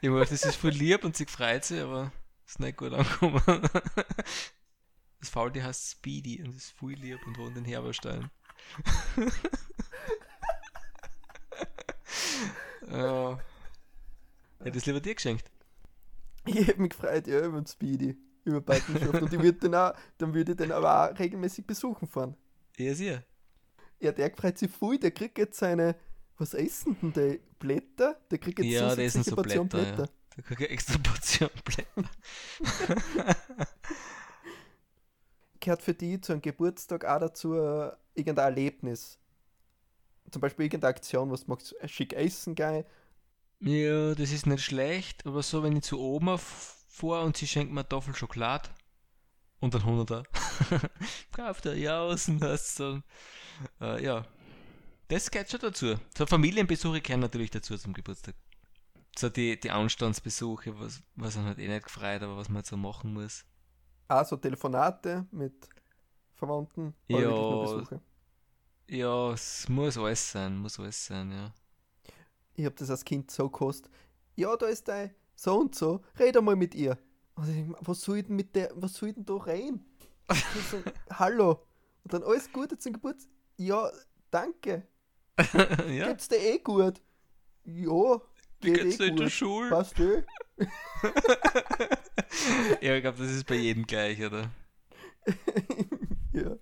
Ich 0.01 0.09
meine, 0.09 0.25
das 0.25 0.43
ist 0.43 0.55
voll 0.55 0.71
lieb 0.71 1.03
und 1.03 1.15
sie 1.15 1.25
freut 1.25 1.63
sich, 1.63 1.81
aber 1.81 2.11
es 2.45 2.51
ist 2.53 2.59
nicht 2.59 2.77
gut 2.77 2.93
angekommen. 2.93 3.41
Das 5.19 5.29
Faultier 5.29 5.63
heißt 5.63 5.91
Speedy 5.91 6.43
und 6.43 6.53
ist 6.53 6.71
voll 6.71 6.95
lieb 6.95 7.25
und 7.25 7.37
wohnt 7.37 7.55
in 7.55 7.63
Herberstein. 7.63 8.29
ja. 12.91 13.39
Hätte 14.61 14.77
es 14.77 14.85
lieber 14.85 14.99
dir 14.99 15.15
geschenkt. 15.15 15.49
Ich 16.45 16.67
hätte 16.67 16.81
mich 16.81 16.89
gefreut, 16.89 17.27
ja, 17.27 17.45
über 17.45 17.61
den 17.61 17.67
Speedy, 17.67 18.17
über 18.43 18.59
Partnerschaft. 18.59 19.21
und 19.21 19.31
ich 19.31 19.39
würde 19.39 19.59
den 19.59 19.75
auch, 19.75 19.93
dann 20.17 20.33
würde 20.33 20.51
ich 20.51 20.57
den 20.57 20.73
aber 20.73 21.09
auch 21.09 21.17
regelmäßig 21.17 21.65
besuchen 21.65 22.05
fahren. 22.05 22.35
Eher 22.75 22.95
sie. 22.95 23.17
Ja, 24.01 24.11
der 24.11 24.29
freut 24.35 24.57
sich 24.57 24.69
voll, 24.69 24.97
der 24.97 25.11
kriegt 25.11 25.37
jetzt 25.37 25.57
seine. 25.57 25.95
Was 26.43 26.53
essen 26.55 26.97
denn 27.01 27.13
die 27.13 27.39
Blätter? 27.57 28.19
Der 28.29 28.37
kriegt 28.37 28.59
jetzt 28.59 28.67
Ja, 28.67 28.93
der 28.93 29.05
essen 29.05 29.23
so 29.23 29.33
Portion 29.33 29.69
Blätter. 29.69 30.03
Ja. 30.03 30.09
Da 30.35 30.41
krieg 30.41 30.59
ich 30.59 30.71
extra 30.71 30.97
Portion 30.97 31.49
Blätter. 31.63 33.37
Gehört 35.61 35.81
für 35.81 35.93
die 35.93 36.19
zu 36.19 36.33
einem 36.33 36.41
Geburtstag 36.41 37.05
auch 37.05 37.21
dazu 37.21 37.53
äh, 37.53 37.93
irgendein 38.13 38.47
Erlebnis? 38.47 39.19
Zum 40.31 40.41
Beispiel 40.41 40.65
irgendeine 40.65 40.89
Aktion, 40.89 41.31
was 41.31 41.45
du 41.45 41.51
magst, 41.51 41.75
schick 41.85 42.11
essen 42.11 42.55
gehen. 42.55 42.83
Ja, 43.61 44.13
das 44.13 44.33
ist 44.33 44.45
nicht 44.45 44.65
schlecht, 44.65 45.25
aber 45.25 45.43
so, 45.43 45.63
wenn 45.63 45.77
ich 45.77 45.83
zu 45.83 45.97
Oma 45.97 46.37
vor 46.37 47.21
und 47.21 47.37
sie 47.37 47.47
schenkt 47.47 47.71
mir 47.71 47.79
eine 47.79 47.87
Tafel 47.87 48.13
Schokolade 48.13 48.67
und 49.61 49.73
ein 49.73 49.85
Hunderter. 49.85 50.23
Kauft 51.31 51.67
er 51.67 51.77
Jausen, 51.77 52.43
hast 52.43 52.81
du 52.81 52.83
dann. 52.83 53.03
Äh, 53.79 54.03
ja, 54.03 54.25
das 55.13 55.31
gehört 55.31 55.49
schon 55.51 55.59
dazu. 55.59 55.95
So 56.17 56.25
Familienbesuche 56.25 57.01
gehören 57.01 57.21
natürlich 57.21 57.51
dazu 57.51 57.77
zum 57.77 57.93
Geburtstag. 57.93 58.35
So 59.17 59.29
die, 59.29 59.59
die 59.59 59.69
Anstandsbesuche, 59.71 60.79
was, 60.79 61.01
was 61.15 61.35
man 61.35 61.45
halt 61.45 61.59
eh 61.59 61.67
nicht 61.67 61.85
gefreut, 61.85 62.21
aber 62.23 62.37
was 62.37 62.49
man 62.49 62.57
halt 62.57 62.65
so 62.65 62.77
machen 62.77 63.13
muss. 63.13 63.45
Auch 64.07 64.25
so 64.25 64.37
Telefonate 64.37 65.27
mit 65.31 65.69
Verwandten. 66.33 66.93
Oder 67.09 67.21
Ja. 67.21 67.61
Besuche. 67.61 68.01
Ja, 68.89 69.31
es 69.31 69.69
muss 69.69 69.97
alles 69.97 70.31
sein, 70.31 70.57
muss 70.57 70.79
alles 70.79 71.05
sein, 71.05 71.31
ja. 71.31 71.53
Ich 72.55 72.65
habe 72.65 72.75
das 72.75 72.89
als 72.89 73.03
Kind 73.05 73.31
so 73.31 73.49
gekostet. 73.49 73.91
Ja, 74.35 74.55
da 74.57 74.67
ist 74.67 74.87
dein 74.87 75.13
so 75.35 75.57
und 75.59 75.75
so, 75.75 76.01
red 76.19 76.37
einmal 76.37 76.55
mit 76.55 76.75
ihr. 76.75 76.97
Und 77.35 77.49
ich 77.49 77.65
was 77.81 78.01
soll 78.01 78.17
ich 78.17 78.25
denn 78.27 78.35
mit 78.35 78.55
der, 78.55 78.71
was 78.75 78.93
soll 78.93 79.09
ich 79.09 79.15
denn 79.15 79.25
da 79.25 79.35
reden? 79.35 79.85
So, 80.69 80.81
Hallo. 81.11 81.65
Und 82.03 82.13
dann 82.13 82.23
alles 82.23 82.51
Gute 82.51 82.77
zum 82.77 82.93
Geburtstag. 82.93 83.31
Ja, 83.57 83.89
danke. 84.29 84.87
ja, 85.89 86.07
Geht's 86.09 86.27
dir 86.27 86.37
eh 86.37 86.59
gut? 86.59 87.01
Ja, 87.65 88.21
geht 88.59 88.75
geht's 88.75 88.99
eh 88.99 89.07
in 89.07 89.17
der. 89.17 89.29
Schule? 89.29 89.69
Passt 89.69 89.99
eh. 89.99 90.23
Ja, 92.81 92.95
ich 92.95 93.01
glaube, 93.01 93.17
das 93.19 93.31
ist 93.31 93.45
bei 93.45 93.55
jedem 93.55 93.85
gleich, 93.85 94.21
oder? 94.23 94.49
ja. 96.33 96.55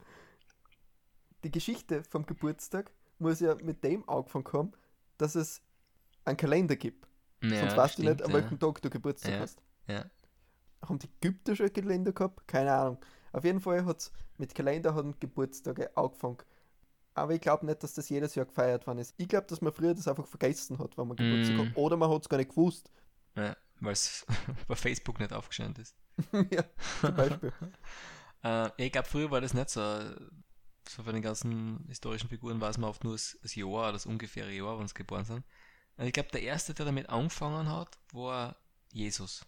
Die 1.43 1.51
Geschichte 1.51 2.03
vom 2.03 2.25
Geburtstag 2.25 2.91
muss 3.19 3.39
ja 3.39 3.55
mit 3.55 3.83
dem 3.83 4.07
angefangen 4.07 4.45
haben, 4.53 4.71
dass 5.17 5.35
es 5.35 5.61
einen 6.25 6.37
Kalender 6.37 6.75
gibt. 6.75 7.07
Sonst 7.41 7.75
weißt 7.75 7.97
du 7.97 8.03
nicht, 8.03 8.21
an 8.21 8.33
welchem 8.33 8.59
Tag 8.59 8.81
du 8.81 8.89
Geburtstag 8.89 9.31
Ja. 9.33 9.39
hast. 9.39 9.61
Ja. 9.87 10.05
Haben 10.87 10.99
die 10.99 11.07
Ägypter 11.19 11.55
schon 11.55 11.73
Kalender 11.73 12.11
gehabt? 12.11 12.47
Keine 12.47 12.71
Ahnung. 12.73 12.99
Auf 13.31 13.43
jeden 13.43 13.59
Fall 13.61 13.83
hat 13.85 13.99
es 13.99 14.11
mit 14.37 14.53
Kalender 14.53 14.93
haben 14.93 15.19
Geburtstage 15.19 15.95
angefangen. 15.97 16.37
Aber 17.13 17.33
ich 17.33 17.41
glaube 17.41 17.65
nicht, 17.65 17.83
dass 17.83 17.93
das 17.93 18.07
jedes 18.09 18.35
Jahr 18.35 18.45
gefeiert 18.45 18.87
worden 18.87 18.99
ist. 18.99 19.13
Ich 19.17 19.27
glaube, 19.27 19.47
dass 19.47 19.61
man 19.61 19.73
früher 19.73 19.93
das 19.93 20.07
einfach 20.07 20.25
vergessen 20.27 20.79
hat, 20.79 20.97
wenn 20.97 21.07
man 21.07 21.17
Geburtstag 21.17 21.57
Mm. 21.57 21.59
hat. 21.69 21.75
Oder 21.77 21.97
man 21.97 22.09
hat 22.09 22.21
es 22.21 22.29
gar 22.29 22.37
nicht 22.37 22.51
gewusst. 22.51 22.89
ja 23.35 23.55
Weil 23.81 23.93
es 23.93 24.25
bei 24.67 24.75
Facebook 24.75 25.19
nicht 25.19 25.33
aufgescheint 25.33 25.77
ist. 25.79 25.95
ja, 26.51 26.63
zum 27.01 27.15
Beispiel. 27.15 27.53
Äh, 28.43 28.71
ich 28.77 28.91
glaube, 28.91 29.07
früher 29.07 29.29
war 29.29 29.39
das 29.39 29.53
nicht 29.53 29.69
so. 29.69 29.81
So 30.89 31.03
von 31.03 31.13
den 31.13 31.21
ganzen 31.21 31.85
historischen 31.87 32.27
Figuren 32.27 32.59
weiß 32.59 32.79
man 32.79 32.89
oft 32.89 33.03
nur 33.03 33.13
das, 33.13 33.37
das 33.43 33.53
Jahr 33.53 33.67
oder 33.69 33.91
das 33.91 34.07
ungefähre 34.07 34.51
Jahr, 34.51 34.79
wann 34.79 34.87
sie 34.87 34.95
geboren 34.95 35.25
sind. 35.25 35.45
Und 35.97 36.07
ich 36.07 36.11
glaube, 36.13 36.29
der 36.33 36.41
erste, 36.41 36.73
der 36.73 36.87
damit 36.87 37.07
angefangen 37.09 37.69
hat, 37.69 37.99
war 38.13 38.55
Jesus. 38.91 39.45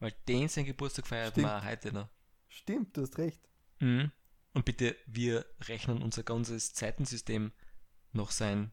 Weil 0.00 0.12
den 0.26 0.48
sein 0.48 0.64
Geburtstag 0.64 1.06
feiert 1.06 1.30
Stimmt. 1.34 1.46
man 1.46 1.60
auch 1.60 1.64
heute 1.64 1.92
noch. 1.92 2.08
Stimmt, 2.48 2.96
du 2.96 3.02
hast 3.02 3.16
recht. 3.16 3.40
Mhm. 3.78 4.10
Und 4.56 4.64
bitte, 4.64 4.96
wir 5.04 5.44
rechnen 5.68 6.00
unser 6.00 6.22
ganzes 6.22 6.72
Zeitensystem 6.72 7.52
nach 8.12 8.30
seinem 8.30 8.70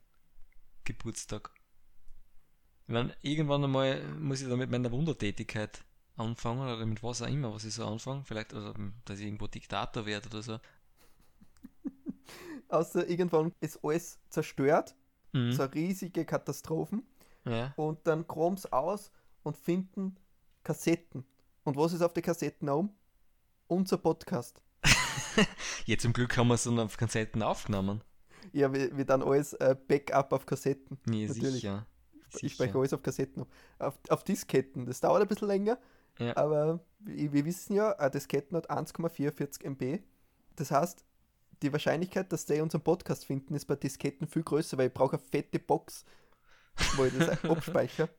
Geburtstag. 0.85 1.51
Ich 2.87 2.93
meine, 2.93 3.13
irgendwann 3.21 3.65
einmal 3.65 4.01
muss 4.13 4.39
ich 4.39 4.47
da 4.47 4.55
mit 4.55 4.71
meiner 4.71 4.93
Wundertätigkeit 4.93 5.83
anfangen 6.15 6.61
oder 6.61 6.85
mit 6.85 7.03
was 7.03 7.21
auch 7.21 7.27
immer, 7.27 7.53
was 7.53 7.65
ich 7.65 7.73
so 7.73 7.85
anfange. 7.85 8.23
Vielleicht, 8.23 8.53
also, 8.53 8.73
dass 9.03 9.19
ich 9.19 9.25
irgendwo 9.25 9.47
Diktator 9.47 10.05
werde 10.05 10.29
oder 10.29 10.41
so. 10.41 10.59
Außer 12.69 13.09
irgendwann 13.09 13.53
ist 13.59 13.83
alles 13.83 14.21
zerstört, 14.29 14.95
Mhm. 15.33 15.51
so 15.51 15.63
riesige 15.63 16.23
Katastrophen. 16.23 17.03
Ja. 17.43 17.73
Und 17.75 18.07
dann 18.07 18.25
kramen 18.25 18.55
sie 18.55 18.71
aus 18.71 19.11
und 19.43 19.57
finden 19.57 20.15
Kassetten. 20.63 21.25
Und 21.65 21.75
was 21.75 21.91
ist 21.91 22.03
auf 22.03 22.13
den 22.13 22.23
Kassetten 22.23 22.69
oben? 22.69 22.91
Unser 23.67 23.97
Podcast. 23.97 24.61
ja, 25.85 25.97
zum 25.97 26.13
Glück 26.13 26.35
haben 26.37 26.47
wir 26.47 26.55
es 26.55 26.63
dann 26.63 26.79
auf 26.79 26.97
Kassetten 26.97 27.41
aufgenommen. 27.41 28.01
Ja, 28.51 28.71
wir, 28.73 28.95
wir 28.95 29.05
dann 29.05 29.21
alles 29.23 29.53
äh, 29.53 29.75
Backup 29.87 30.33
auf 30.33 30.45
Kassetten. 30.45 30.97
Nee, 31.05 31.27
Natürlich. 31.27 31.53
sicher. 31.55 31.85
Ich 32.41 32.53
speichere 32.53 32.79
alles 32.79 32.93
auf 32.93 33.01
Kassetten 33.01 33.43
ab. 33.43 33.47
Auf, 33.79 33.99
auf 34.09 34.23
Disketten. 34.23 34.85
Das 34.85 34.99
dauert 34.99 35.21
ein 35.21 35.27
bisschen 35.27 35.47
länger, 35.47 35.77
Ja. 36.19 36.35
aber 36.35 36.79
wir, 36.99 37.45
wissen 37.45 37.75
ja, 37.75 37.91
ein 37.93 38.11
Disketten 38.11 38.57
hat 38.57 38.69
1,44 38.69 39.63
MB. 39.65 40.01
Das 40.55 40.71
heißt, 40.71 41.05
die 41.61 41.71
Wahrscheinlichkeit, 41.71 42.31
dass 42.31 42.45
die 42.45 42.59
unseren 42.59 42.81
Podcast 42.81 43.25
finden, 43.25 43.55
ist 43.55 43.65
bei 43.65 43.75
Disketten 43.75 44.27
viel 44.27 44.43
größer, 44.43 44.77
weil 44.77 44.87
ich 44.87 44.93
brauche 44.93 45.17
eine 45.17 45.23
fette 45.31 45.59
Box, 45.59 46.05
wo 46.95 47.05
ich 47.05 47.13
das 47.17 47.43
abspeichere. 47.49 48.09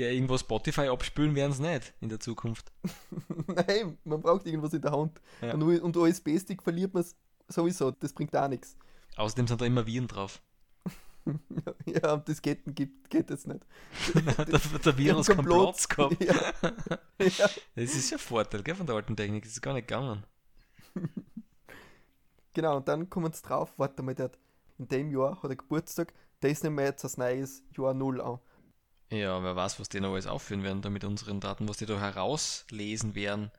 Ja, 0.00 0.08
irgendwo 0.08 0.38
Spotify 0.38 0.88
abspülen 0.88 1.34
werden 1.34 1.52
sie 1.52 1.60
nicht 1.60 1.92
in 2.00 2.08
der 2.08 2.18
Zukunft. 2.18 2.72
Nein, 3.46 3.98
man 4.04 4.22
braucht 4.22 4.46
irgendwas 4.46 4.72
in 4.72 4.80
der 4.80 4.92
Hand. 4.92 5.20
Ja. 5.42 5.52
Und, 5.52 5.62
und 5.62 5.94
USB-Stick 5.94 6.62
verliert 6.62 6.94
man 6.94 7.04
sowieso, 7.48 7.90
das 7.90 8.14
bringt 8.14 8.34
auch 8.34 8.48
nichts. 8.48 8.78
Außerdem 9.16 9.46
sind 9.46 9.60
da 9.60 9.66
immer 9.66 9.86
Viren 9.86 10.08
drauf. 10.08 10.40
Ja, 11.84 12.14
und 12.14 12.26
Disketten 12.26 12.74
gibt, 12.74 13.10
geht 13.10 13.28
jetzt 13.28 13.46
nicht. 13.46 13.60
der, 14.14 14.46
der 14.46 14.98
Virus 14.98 15.26
keinen 15.26 15.44
Platz 15.44 15.86
gehabt. 15.86 16.24
Ja. 16.24 16.34
ja. 17.18 17.50
Das 17.76 17.94
ist 17.94 18.10
ja 18.10 18.16
ein 18.16 18.20
Vorteil 18.20 18.62
gell, 18.62 18.74
von 18.74 18.86
der 18.86 18.96
alten 18.96 19.14
Technik. 19.14 19.44
Das 19.44 19.52
ist 19.52 19.60
gar 19.60 19.74
nicht 19.74 19.86
gegangen. 19.86 20.24
Genau, 22.54 22.78
und 22.78 22.88
dann 22.88 23.10
kommen 23.10 23.30
sie 23.34 23.42
drauf, 23.42 23.74
warte 23.76 24.02
mal, 24.02 24.14
der 24.14 24.24
hat, 24.24 24.38
in 24.78 24.88
dem 24.88 25.10
Jahr 25.10 25.40
hat 25.42 25.50
er 25.50 25.56
Geburtstag, 25.56 26.14
der 26.40 26.50
ist 26.50 26.64
nämlich 26.64 26.86
jetzt 26.86 27.04
das 27.04 27.18
neues 27.18 27.62
Jahr 27.76 27.92
Null 27.92 28.22
an. 28.22 28.38
Ja, 29.10 29.42
wer 29.42 29.56
weiß, 29.56 29.80
was 29.80 29.88
die 29.88 30.00
noch 30.00 30.12
alles 30.12 30.26
aufführen 30.26 30.62
werden, 30.62 30.82
da 30.82 30.90
mit 30.90 31.04
unseren 31.04 31.40
Daten, 31.40 31.68
was 31.68 31.78
die 31.78 31.86
da 31.86 31.98
herauslesen 31.98 33.14
werden, 33.14 33.50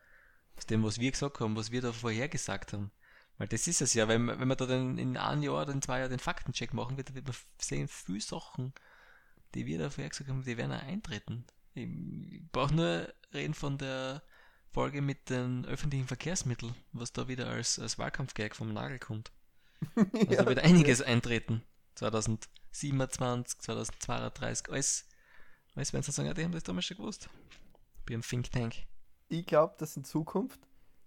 aus 0.57 0.65
dem, 0.67 0.83
was 0.83 0.99
wir 0.99 1.11
gesagt 1.11 1.39
haben, 1.41 1.55
was 1.57 1.71
wir 1.71 1.81
da 1.81 1.91
vorhergesagt 1.93 2.73
haben. 2.73 2.91
Weil 3.37 3.47
das 3.49 3.67
ist 3.67 3.81
es 3.81 3.93
ja, 3.95 4.07
wenn, 4.07 4.23
man- 4.25 4.39
wenn 4.39 4.47
man 4.47 4.57
da 4.57 4.65
dann 4.67 4.97
in 4.97 5.17
einem 5.17 5.43
Jahr 5.43 5.63
oder 5.63 5.73
in 5.73 5.81
zwei 5.81 5.99
Jahren 5.99 6.11
den 6.11 6.19
Faktencheck 6.19 6.73
machen 6.73 6.97
wird, 6.97 7.09
dann 7.09 7.15
wird 7.15 7.27
man 7.27 7.35
sehen, 7.59 7.87
viele 7.89 8.21
Sachen, 8.21 8.73
die 9.55 9.65
wir 9.67 9.79
da 9.79 9.89
vorher 9.89 10.09
gesagt 10.09 10.29
haben, 10.29 10.43
die 10.43 10.57
werden 10.57 10.73
auch 10.73 10.83
eintreten. 10.83 11.45
Ich, 11.75 11.87
ich 12.31 12.41
brauche 12.51 12.75
nur 12.75 13.13
reden 13.33 13.53
von 13.55 13.77
der 13.77 14.23
Folge 14.71 15.01
mit 15.01 15.29
den 15.29 15.65
öffentlichen 15.65 16.07
Verkehrsmitteln, 16.07 16.75
was 16.93 17.13
da 17.13 17.27
wieder 17.27 17.47
als, 17.49 17.79
als 17.79 17.97
Wahlkampfgag 17.99 18.55
vom 18.55 18.73
Nagel 18.73 18.99
kommt. 18.99 19.31
Also 20.27 20.35
da 20.35 20.45
wird 20.47 20.59
einiges 20.59 21.01
eintreten. 21.01 21.63
2027, 21.95 23.59
2032, 23.59 24.69
alles, 24.71 25.05
alles 25.81 25.93
werden 25.93 26.03
sie 26.03 26.11
sagen, 26.11 26.27
ja, 26.27 26.35
die 26.35 26.43
haben 26.43 26.51
das 26.51 26.61
damals 26.61 26.85
schon 26.85 26.97
gewusst. 26.97 27.27
Bei 28.05 28.13
einem 28.13 28.21
Think 28.21 28.51
Tank. 28.51 28.75
Ich 29.29 29.47
glaube, 29.47 29.73
dass 29.79 29.97
in 29.97 30.03
Zukunft 30.03 30.59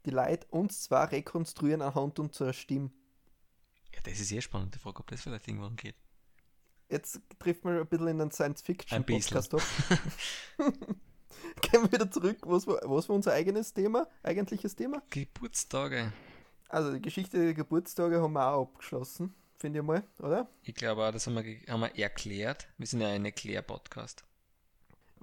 die 0.05 0.11
Leute 0.11 0.49
uns 0.51 0.83
zwar 0.83 1.13
rekonstruieren 1.13 1.81
anhand 1.81 2.19
unserer 2.19 2.53
Stimme. 2.53 2.91
Ja, 3.95 4.01
das 4.03 4.19
ist 4.19 4.33
eh 4.33 4.41
spannend, 4.41 4.75
die 4.75 4.81
Frage, 4.81 4.99
ob 4.99 5.07
das 5.07 5.23
vielleicht 5.23 5.47
irgendwann 5.47 5.77
geht. 5.77 5.95
Jetzt 6.89 7.21
trifft 7.39 7.65
man 7.65 7.79
ein 7.79 7.87
bisschen 7.87 8.09
in 8.09 8.19
den 8.19 8.33
Science-Fiction-Podcast 8.33 9.55
ab. 9.55 9.63
Gehen 10.59 11.83
wir 11.83 11.93
wieder 11.93 12.11
zurück, 12.11 12.39
was 12.43 12.67
war, 12.67 12.81
was 12.83 13.09
war 13.09 13.15
unser 13.15 13.33
eigenes 13.33 13.73
Thema, 13.73 14.09
eigentliches 14.25 14.75
Thema? 14.75 15.03
Geburtstage. 15.11 16.13
Also 16.69 16.93
die 16.93 17.01
Geschichte 17.01 17.39
der 17.39 17.55
Geburtstage 17.55 18.21
haben 18.21 18.33
wir 18.33 18.49
auch 18.49 18.63
abgeschlossen, 18.63 19.35
finde 19.57 19.79
ich 19.79 19.85
mal, 19.85 20.03
oder? 20.19 20.49
Ich 20.63 20.75
glaube 20.75 21.07
auch, 21.07 21.13
das 21.13 21.29
haben 21.29 21.37
wir, 21.37 21.61
haben 21.69 21.81
wir 21.81 21.97
erklärt. 21.97 22.67
Wir 22.77 22.89
sind 22.89 23.03
ja 23.03 23.09
ein 23.09 23.25
Erklär-Podcast. 23.25 24.25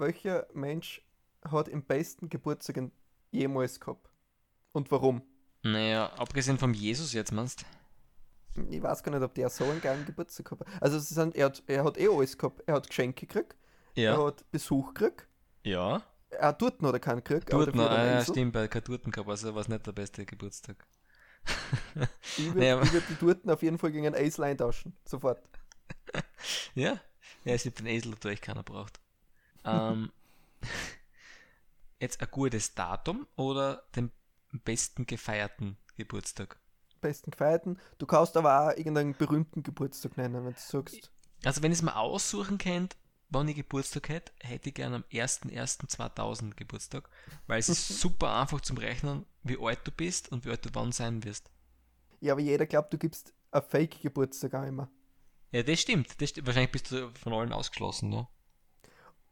Welcher 0.02 0.48
Mensch 0.54 1.02
hat 1.48 1.68
im 1.68 1.84
besten 1.84 2.28
Geburtstag 2.28 2.82
jemals 3.30 3.80
gehabt? 3.80 4.10
Und 4.72 4.90
warum? 4.90 5.22
Naja, 5.62 6.08
abgesehen 6.18 6.58
vom 6.58 6.74
Jesus 6.74 7.14
jetzt, 7.14 7.32
meinst 7.32 7.64
Ich 8.72 8.82
weiß 8.82 9.04
gar 9.04 9.12
nicht, 9.12 9.22
ob 9.24 9.36
der 9.36 9.50
so 9.50 9.64
einen 9.64 9.80
geilen 9.80 10.04
Geburtstag 10.08 10.46
gehabt 10.48 10.66
hat. 10.68 10.82
Also 10.82 10.98
sind, 10.98 11.36
er, 11.36 11.46
hat, 11.46 11.62
er 11.68 11.84
hat 11.84 12.00
eh 12.00 12.08
alles 12.08 12.36
gehabt. 12.36 12.64
Er 12.66 12.74
hat 12.76 12.88
Geschenke 12.88 13.28
gekriegt, 13.28 13.56
er 13.94 14.04
Ja. 14.04 14.26
hat 14.26 14.50
Besuch 14.52 14.94
gekriegt, 14.96 15.28
Ja. 15.64 16.02
er 16.32 16.48
hat 16.48 16.58
Turten 16.60 16.86
oder 16.88 17.00
keinen 17.00 17.24
gekriegt. 17.24 17.50
Turten, 17.52 17.80
ah, 17.80 18.04
ja, 18.06 18.20
Esel. 18.22 18.34
stimmt, 18.34 18.54
bei 18.54 18.68
kein 18.68 18.84
Turten 18.84 19.12
gehabt, 19.12 19.30
also 19.30 19.54
war 19.54 19.62
es 19.62 19.68
nicht 19.68 19.86
der 19.86 19.92
beste 19.92 20.26
Geburtstag. 20.26 20.84
Ich 22.38 22.54
würde 22.54 22.74
aber- 22.74 22.92
würd 22.92 23.04
die 23.10 23.16
Turten 23.16 23.50
auf 23.52 23.62
jeden 23.62 23.78
Fall 23.78 23.92
gegen 23.92 24.08
einen 24.08 24.16
Esel 24.16 24.46
eintauschen. 24.46 24.98
Sofort. 25.06 25.42
Ja, 26.76 26.94
ja, 27.44 27.54
es 27.54 27.64
gibt 27.64 27.80
den 27.80 27.86
Esel, 27.88 28.16
der 28.16 28.32
euch 28.32 28.42
keiner 28.42 28.64
braucht. 28.64 29.01
Ähm, 29.66 30.12
jetzt 32.00 32.22
ein 32.22 32.28
gutes 32.32 32.74
Datum 32.74 33.28
oder 33.36 33.84
den 33.96 34.12
besten 34.52 35.06
gefeierten 35.06 35.78
Geburtstag? 35.98 36.60
Besten 37.00 37.32
gefeierten. 37.32 37.80
Du 37.98 38.06
kannst 38.06 38.38
aber 38.38 38.62
auch 38.70 38.78
irgendeinen 38.78 39.16
berühmten 39.16 39.64
Geburtstag 39.64 40.18
nennen, 40.18 40.46
wenn 40.46 40.54
du 40.54 40.60
sagst. 40.60 41.12
Also 41.44 41.64
wenn 41.64 41.72
ihr 41.72 41.76
es 41.76 41.82
mal 41.82 41.94
aussuchen 41.96 42.58
könnt, 42.60 42.96
wann 43.30 43.48
ich 43.48 43.56
Geburtstag 43.56 44.10
hätte, 44.10 44.32
hätte 44.42 44.70
ich 44.70 44.76
gerne 44.76 44.98
am 44.98 45.04
01.01.2000 45.10 46.56
Geburtstag, 46.56 47.10
weil 47.48 47.60
es 47.60 47.70
ist 47.70 47.88
super 48.02 48.36
einfach 48.40 48.62
zum 48.62 48.78
Rechnen, 48.78 49.26
wie 49.44 49.58
alt 49.60 49.80
du 49.86 49.92
bist 49.92 50.32
und 50.32 50.46
wie 50.46 50.52
alt 50.52 50.66
du 50.66 50.70
wann 50.74 50.92
sein 50.92 51.24
wirst. 51.24 51.50
Ja, 52.20 52.34
aber 52.34 52.42
jeder 52.42 52.66
glaubt, 52.68 52.94
du 52.94 52.98
gibst 52.98 53.34
einen 53.52 53.64
Fake-Geburtstag 53.66 54.54
auch 54.54 54.64
immer. 54.64 54.90
Ja, 55.52 55.64
das 55.64 55.80
stimmt. 55.82 56.22
Das 56.22 56.30
sti- 56.32 56.46
Wahrscheinlich 56.46 56.72
bist 56.72 56.92
du 56.92 57.10
von 57.12 57.34
allen 57.34 57.54
ausgeschlossen, 57.54 58.12
ja. 58.14 58.28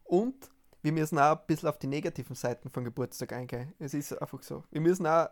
Und 0.10 0.50
wir 0.82 0.92
müssen 0.92 1.20
auch 1.20 1.38
ein 1.40 1.46
bisschen 1.46 1.70
auf 1.70 1.78
die 1.78 1.86
negativen 1.88 2.36
Seiten 2.36 2.70
von 2.70 2.84
Geburtstag 2.84 3.32
eingehen. 3.34 3.74
Es 3.80 3.94
ist 3.94 4.12
einfach 4.20 4.42
so. 4.42 4.64
Wir 4.72 4.82
müssen 4.82 5.06
auch, 5.06 5.28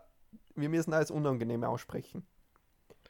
wir 0.54 0.68
müssen 0.68 0.94
auch 0.94 1.00
das 1.00 1.10
Unangenehme 1.10 1.68
aussprechen. 1.68 2.24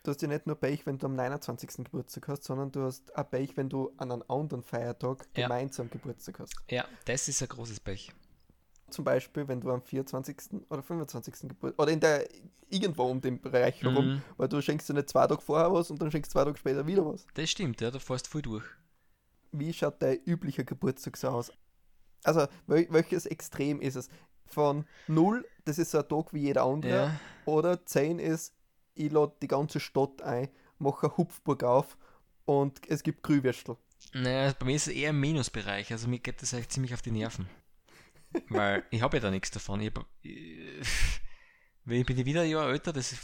Du 0.02 0.12
hast 0.12 0.22
ja 0.22 0.28
nicht 0.28 0.46
nur 0.46 0.56
Pech, 0.56 0.86
wenn 0.86 0.96
du 0.96 1.06
am 1.06 1.14
29. 1.16 1.84
Geburtstag 1.84 2.28
hast, 2.28 2.44
sondern 2.44 2.72
du 2.72 2.84
hast 2.84 3.14
auch 3.14 3.28
Pech, 3.28 3.56
wenn 3.56 3.68
du 3.68 3.92
an 3.98 4.12
einem 4.12 4.24
anderen 4.28 4.62
Feiertag 4.62 5.26
Ja. 5.36 5.42
gemeinsam 5.46 5.90
Geburtstag 5.90 6.38
hast. 6.38 6.54
Ja, 6.70 6.86
das 7.04 7.28
ist 7.28 7.42
ein 7.42 7.48
großes 7.48 7.80
Pech. 7.80 8.12
Zum 8.88 9.04
Beispiel, 9.04 9.46
wenn 9.48 9.60
du 9.60 9.70
am 9.70 9.82
24. 9.82 10.62
oder 10.70 10.82
25. 10.82 11.48
Geburtstag 11.50 11.82
oder 11.82 11.92
in 11.92 12.00
der 12.00 12.26
irgendwo 12.70 13.04
um 13.04 13.20
den 13.20 13.38
Bereich 13.42 13.82
herum, 13.82 14.06
Mhm. 14.14 14.22
weil 14.38 14.48
du 14.48 14.62
schenkst 14.62 14.88
dir 14.88 14.94
nicht 14.94 15.10
zwei 15.10 15.26
Tage 15.26 15.42
vorher 15.42 15.70
was 15.72 15.90
und 15.90 16.00
dann 16.00 16.10
schenkst 16.10 16.30
zwei 16.32 16.44
Tage 16.44 16.56
später 16.56 16.86
wieder 16.86 17.04
was. 17.04 17.26
Das 17.34 17.50
stimmt, 17.50 17.80
ja, 17.82 17.90
da 17.90 17.98
fährst 17.98 18.26
du 18.26 18.30
voll 18.30 18.42
durch. 18.42 18.64
Wie 19.52 19.72
schaut 19.72 20.00
dein 20.02 20.18
üblicher 20.26 20.64
Geburtstag 20.64 21.16
so 21.16 21.28
aus? 21.28 21.52
Also, 22.24 22.46
wel 22.66 22.86
welches 22.90 23.26
Extrem 23.26 23.80
ist 23.80 23.96
es? 23.96 24.08
Von 24.46 24.86
0, 25.08 25.46
das 25.64 25.78
ist 25.78 25.90
so 25.90 25.98
ein 25.98 26.08
Tag 26.08 26.32
wie 26.32 26.40
jeder 26.40 26.64
andere, 26.64 26.90
Ja. 26.92 27.20
oder 27.44 27.84
10 27.84 28.18
ist, 28.18 28.54
ich 28.94 29.12
lade 29.12 29.34
die 29.42 29.48
ganze 29.48 29.78
Stadt 29.78 30.22
ein, 30.22 30.48
mache 30.78 31.06
eine 31.08 31.16
Hupfburg 31.16 31.62
auf 31.64 31.96
und 32.46 32.80
es 32.88 33.02
gibt 33.02 33.22
Grühwürstel. 33.22 33.76
Naja, 34.14 34.54
bei 34.58 34.66
mir 34.66 34.76
ist 34.76 34.86
es 34.88 34.94
eher 34.94 35.10
im 35.10 35.20
Minusbereich. 35.20 35.92
Also 35.92 36.08
mir 36.08 36.18
geht 36.18 36.40
das 36.40 36.54
eigentlich 36.54 36.70
ziemlich 36.70 36.94
auf 36.94 37.02
die 37.02 37.10
Nerven. 37.10 37.48
Weil 38.48 38.84
ich 38.90 39.02
habe 39.02 39.16
ja 39.18 39.22
da 39.22 39.30
nichts 39.30 39.50
davon. 39.50 39.80
Ich, 39.80 39.92
hab, 39.94 40.06
ich, 40.22 41.20
ich 41.86 42.06
bin 42.06 42.16
wieder 42.24 42.42
ein 42.42 42.50
Jahr 42.50 42.68
älter, 42.70 42.92
das 42.92 43.14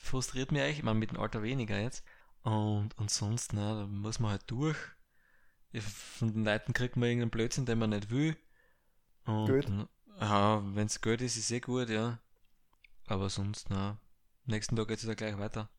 frustriert 0.00 0.50
mich 0.50 0.62
eigentlich. 0.62 0.78
Ich 0.78 0.84
meine, 0.84 0.98
mit 0.98 1.10
dem 1.10 1.20
Alter 1.20 1.42
weniger 1.42 1.78
jetzt. 1.78 2.04
Und, 2.42 2.90
und 2.98 3.10
sonst, 3.10 3.52
na, 3.52 3.80
da 3.82 3.86
muss 3.86 4.18
man 4.18 4.32
halt 4.32 4.42
durch. 4.48 4.76
Von 5.80 6.32
den 6.32 6.44
Leuten 6.44 6.72
kriegt 6.72 6.96
man 6.96 7.08
irgendeinen 7.08 7.30
Blödsinn, 7.30 7.66
den 7.66 7.78
man 7.78 7.90
nicht 7.90 8.10
will. 8.10 8.36
Und, 9.24 9.48
Gut. 9.48 9.88
Ja, 10.20 10.62
wenn 10.74 10.86
es 10.86 11.00
Geld 11.00 11.22
ist, 11.22 11.36
ist 11.36 11.50
eh 11.50 11.60
gut, 11.60 11.88
ja. 11.88 12.18
Aber 13.06 13.30
sonst, 13.30 13.70
na, 13.70 13.98
nächsten 14.44 14.76
Tag 14.76 14.88
geht 14.88 14.98
es 14.98 15.04
wieder 15.04 15.14
gleich 15.14 15.38
weiter. 15.38 15.70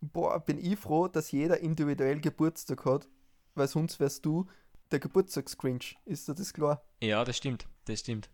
Boah, 0.00 0.38
bin 0.40 0.58
ich 0.58 0.78
froh, 0.78 1.08
dass 1.08 1.32
jeder 1.32 1.60
individuell 1.60 2.20
Geburtstag 2.20 2.84
hat, 2.84 3.08
weil 3.54 3.68
sonst 3.68 4.00
wärst 4.00 4.24
du 4.24 4.48
der 4.90 5.00
Geburtstagscringe. 5.00 5.80
Ist 6.04 6.28
dir 6.28 6.34
das 6.34 6.52
klar? 6.52 6.82
Ja, 7.00 7.24
das 7.24 7.36
stimmt, 7.36 7.66
das 7.84 8.00
stimmt. 8.00 8.30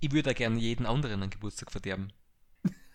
ich 0.00 0.12
würde 0.12 0.30
ja 0.30 0.34
gerne 0.34 0.58
jeden 0.58 0.86
anderen 0.86 1.22
einen 1.22 1.30
Geburtstag 1.30 1.70
verderben. 1.70 2.12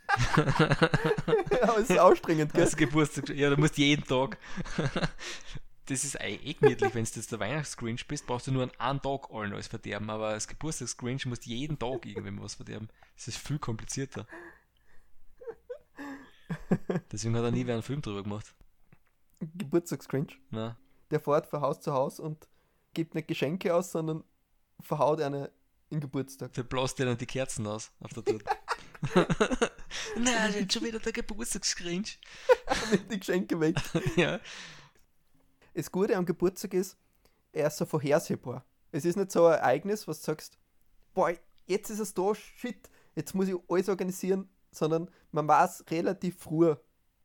Aber 0.37 1.77
es 1.77 1.89
ist 1.89 1.99
anstrengend, 1.99 2.53
gell? 2.53 2.63
Als 2.63 2.75
Geburtstag, 2.75 3.29
ja, 3.29 3.49
du 3.49 3.57
musst 3.57 3.77
jeden 3.77 4.03
Tag. 4.05 4.37
Das 5.87 6.03
ist 6.03 6.15
eh 6.19 6.35
eh 6.35 6.53
gemütlich, 6.53 6.93
wenn 6.93 7.03
du 7.05 7.11
jetzt 7.15 7.31
der 7.31 7.39
Weihnachtsgrinch 7.39 8.07
bist, 8.07 8.27
brauchst 8.27 8.47
du 8.47 8.51
nur 8.51 8.63
an 8.63 8.71
einem 8.77 9.01
Tag 9.01 9.29
allen 9.31 9.53
alles 9.53 9.67
verderben, 9.67 10.09
aber 10.09 10.27
als 10.29 10.47
Geburtstagsgrinch 10.47 11.25
musst 11.25 11.45
du 11.45 11.49
jeden 11.49 11.79
Tag 11.79 12.05
irgendwem 12.05 12.41
was 12.41 12.55
verderben. 12.55 12.89
Das 13.15 13.27
ist 13.27 13.37
viel 13.37 13.59
komplizierter. 13.59 14.27
Deswegen 17.11 17.35
hat 17.35 17.43
er 17.43 17.51
nie 17.51 17.65
wer 17.65 17.75
einen 17.75 17.83
Film 17.83 18.01
drüber 18.01 18.23
gemacht. 18.23 18.53
Geburtstagscringe. 19.39 20.27
Na, 20.49 20.77
Der 21.11 21.19
fährt 21.19 21.47
von 21.47 21.61
Haus 21.61 21.81
zu 21.81 21.93
Haus 21.93 22.19
und 22.19 22.47
gibt 22.93 23.15
nicht 23.15 23.27
Geschenke 23.27 23.73
aus, 23.73 23.91
sondern 23.91 24.23
verhaut 24.79 25.21
eine 25.21 25.51
in 25.89 25.99
Geburtstag. 26.01 26.51
der 26.53 26.63
bläst 26.63 26.99
dir 26.99 27.05
dann 27.05 27.17
die 27.17 27.25
Kerzen 27.25 27.65
aus 27.65 27.91
auf 27.99 28.11
der 28.13 28.23
Torte. 28.25 28.45
Nein, 30.17 30.69
schon 30.69 30.83
wieder 30.83 30.99
der 30.99 31.13
Geburtstagsgrinch. 31.13 32.19
Mit 32.91 33.11
die 33.11 33.19
Geschenke 33.19 33.59
weg. 33.59 33.75
ja. 34.15 34.39
Das 35.77 35.91
Gute 35.91 36.15
am 36.17 36.25
Geburtstag 36.25 36.73
ist, 36.73 36.97
er 37.51 37.67
ist 37.67 37.77
so 37.77 37.85
vorhersehbar. 37.85 38.65
Es 38.91 39.05
ist 39.05 39.15
nicht 39.15 39.31
so 39.31 39.45
ein 39.45 39.59
Ereignis, 39.59 40.07
was 40.07 40.21
du 40.21 40.25
sagst, 40.25 40.57
boah, 41.13 41.31
jetzt 41.67 41.91
ist 41.91 41.99
es 41.99 42.15
da, 42.15 42.33
shit, 42.33 42.89
jetzt 43.13 43.35
muss 43.35 43.47
ich 43.47 43.55
alles 43.69 43.87
organisieren, 43.87 44.49
sondern 44.71 45.07
man 45.31 45.47
weiß 45.47 45.83
relativ 45.91 46.39
früh, 46.39 46.73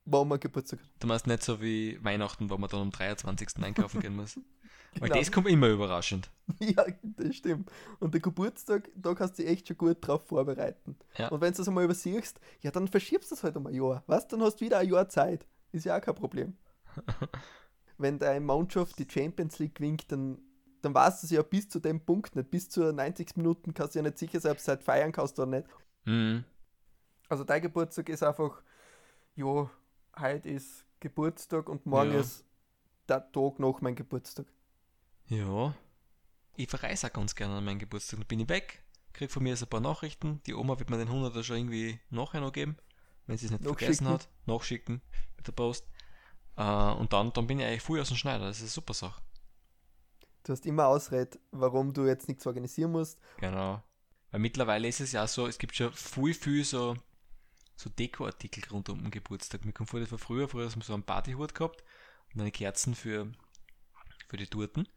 wann 0.05 0.29
man 0.29 0.39
Geburtstag 0.39 0.81
hat. 0.81 0.91
Du 0.99 1.07
meinst 1.07 1.27
nicht 1.27 1.43
so 1.43 1.63
wie 1.63 1.99
Weihnachten, 2.05 2.51
wo 2.51 2.59
man 2.59 2.69
dann 2.69 2.83
am 2.83 2.91
23. 2.91 3.49
einkaufen 3.63 4.03
gehen 4.03 4.17
muss. 4.17 4.37
Weil 5.01 5.09
Genau. 5.09 5.19
das 5.21 5.33
kommt 5.33 5.49
immer 5.49 5.69
überraschend. 5.69 6.31
Ja, 6.59 6.85
das 7.03 7.37
stimmt. 7.37 7.71
Und 8.01 8.13
der 8.13 8.21
Geburtstag, 8.21 8.91
da 8.95 9.15
kannst 9.15 9.39
du 9.39 9.45
dich 9.45 9.51
echt 9.51 9.69
schon 9.69 9.79
gut 9.79 10.07
drauf 10.07 10.27
vorbereiten. 10.27 10.99
Ja. 11.17 11.29
Und 11.29 11.41
wenn 11.41 11.53
du 11.53 11.57
das 11.57 11.69
einmal 11.69 11.85
übersiehst, 11.85 12.39
ja, 12.61 12.71
dann 12.71 12.87
verschiebst 12.87 13.31
du 13.31 13.35
es 13.35 13.43
halt 13.45 13.57
um 13.57 13.67
ein 13.67 13.73
Jahr. 13.73 14.05
Weißt 14.09 14.31
dann 14.31 14.43
hast 14.43 14.57
du 14.61 14.67
wieder 14.67 14.77
ein 14.77 14.91
Jahr 14.91 15.09
Zeit. 15.09 15.47
Ist 15.71 15.87
ja 15.87 15.97
auch 15.97 16.03
kein 16.03 16.15
Problem. 16.15 16.59
wenn 18.03 18.19
deine 18.19 18.41
Mannschaft 18.41 18.99
die 18.99 19.07
Champions 19.11 19.59
League 19.59 19.77
gewinnt, 19.77 20.11
dann, 20.13 20.39
dann 20.83 20.95
weißt 20.95 21.23
du 21.23 21.27
es 21.27 21.31
ja 21.31 21.43
bis 21.43 21.69
zu 21.69 21.79
dem 21.81 22.01
Punkt 22.05 22.35
nicht. 22.37 22.51
Bis 22.51 22.69
zur 22.69 22.93
90. 22.93 23.37
Minuten 23.37 23.73
kannst 23.75 23.95
du 23.95 24.01
ja 24.01 24.03
nicht 24.03 24.19
sicher 24.19 24.41
sein, 24.41 24.53
ob 24.53 24.59
du 24.59 24.67
halt 24.67 24.83
feiern 24.83 25.13
kannst 25.13 25.39
oder 25.39 25.51
nicht. 25.51 25.67
Mhm. 26.05 26.45
Also 27.29 27.45
dein 27.45 27.63
Geburtstag 27.63 28.09
ist 28.09 28.23
einfach, 28.23 28.63
ja, 29.37 29.71
heute 30.19 30.49
ist 30.51 30.85
Geburtstag 31.01 31.69
und 31.69 31.87
morgen 31.87 32.13
Ja. 32.13 32.21
ist 32.21 32.45
der 33.09 33.31
Tag 33.33 33.59
nach 33.59 33.81
meinem 33.81 33.95
Geburtstag. 33.97 34.47
Ja. 35.29 35.75
Ich 36.57 36.69
verreise 36.69 37.07
auch 37.07 37.13
ganz 37.13 37.35
gerne 37.35 37.55
an 37.57 37.65
meinen 37.65 37.79
Geburtstag. 37.79 38.19
Dann 38.21 38.27
bin 38.27 38.41
ich 38.41 38.49
weg, 38.49 38.83
krieg 39.15 39.31
von 39.31 39.43
mir 39.43 39.57
so 39.57 39.65
ein 39.65 39.71
paar 39.71 39.81
Nachrichten. 39.81 40.43
Die 40.47 40.55
Oma 40.55 40.79
wird 40.79 40.91
mir 40.91 40.99
den 40.99 41.09
100er 41.09 41.43
schon 41.43 41.57
irgendwie 41.57 41.99
nachher 42.11 42.41
noch 42.41 42.53
geben, 42.53 42.77
wenn 43.27 43.39
sie 43.39 43.47
es 43.47 43.53
nicht 43.53 43.65
vergessen 43.65 44.05
Nachschicken. 44.05 44.09
hat. 44.09 44.47
Nachschicken 44.47 45.03
mit 45.37 45.47
der 45.47 45.53
Post. 45.53 45.87
Äh, 46.57 46.93
und 46.93 47.13
dann, 47.13 47.33
dann 47.33 47.47
bin 47.47 47.61
ich 47.61 47.67
eigentlich 47.67 47.83
früh 47.83 48.01
aus 48.01 48.09
dem 48.09 48.17
Schneider. 48.17 48.47
Das 48.47 48.57
ist 48.57 48.63
eine 48.63 48.71
super 48.71 48.95
Sache. 48.95 49.21
Du 50.45 50.53
hast 50.53 50.67
immer 50.67 50.87
Ausrede, 50.87 51.39
warum 51.53 51.93
du 51.93 52.05
jetzt 52.07 52.29
nichts 52.29 52.47
organisieren 52.47 52.93
musst. 52.93 53.19
Genau. 53.39 53.83
Weil 54.31 54.41
mittlerweile 54.41 54.89
ist 54.89 55.01
es 55.01 55.13
ja 55.13 55.27
so, 55.27 55.47
es 55.47 55.59
gibt 55.59 55.77
schon 55.77 55.93
viel, 55.93 56.35
viel 56.35 56.65
so, 56.65 56.97
so 57.77 57.91
Dekoartikel 57.91 58.65
rund 58.71 58.89
um 58.89 59.03
den 59.03 59.11
Geburtstag. 59.11 59.65
Mir 59.65 59.73
kommt 59.73 59.91
vor, 59.91 60.01
das 60.01 60.11
war 60.11 60.19
früher, 60.19 60.49
früher 60.49 60.67
hast 60.67 60.77
du 60.77 60.81
so 60.81 60.95
einen 60.95 61.05
Partyhut 61.05 61.55
gehabt 61.55 61.85
und 62.35 62.41
eine 62.41 62.51
Kerzen 62.51 62.95
für, 62.95 63.31
für 64.29 64.37
die 64.37 64.47
Torten. 64.47 64.89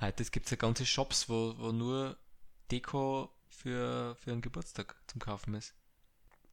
Heute 0.00 0.24
gibt 0.24 0.46
es 0.46 0.50
ja 0.50 0.56
ganze 0.56 0.86
Shops, 0.86 1.28
wo, 1.28 1.54
wo 1.58 1.72
nur 1.72 2.16
Deko 2.70 3.30
für, 3.48 4.14
für 4.16 4.32
einen 4.32 4.42
Geburtstag 4.42 4.94
zum 5.06 5.20
Kaufen 5.20 5.54
ist. 5.54 5.74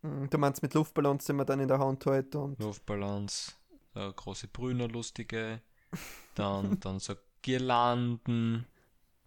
Mm, 0.02 0.26
Du 0.30 0.38
meinst 0.38 0.62
mit 0.62 0.74
Luftballons, 0.74 1.26
die 1.26 1.34
man 1.34 1.46
dann 1.46 1.60
in 1.60 1.68
der 1.68 1.80
Hand 1.80 2.06
hält 2.06 2.36
und 2.36 2.60
Luftballons, 2.60 3.56
so 3.94 4.12
große 4.12 4.48
Brüner 4.48 4.88
lustige, 4.88 5.62
dann, 6.36 6.80
dann 6.80 7.00
so 7.00 7.16
Girlanden, 7.42 8.66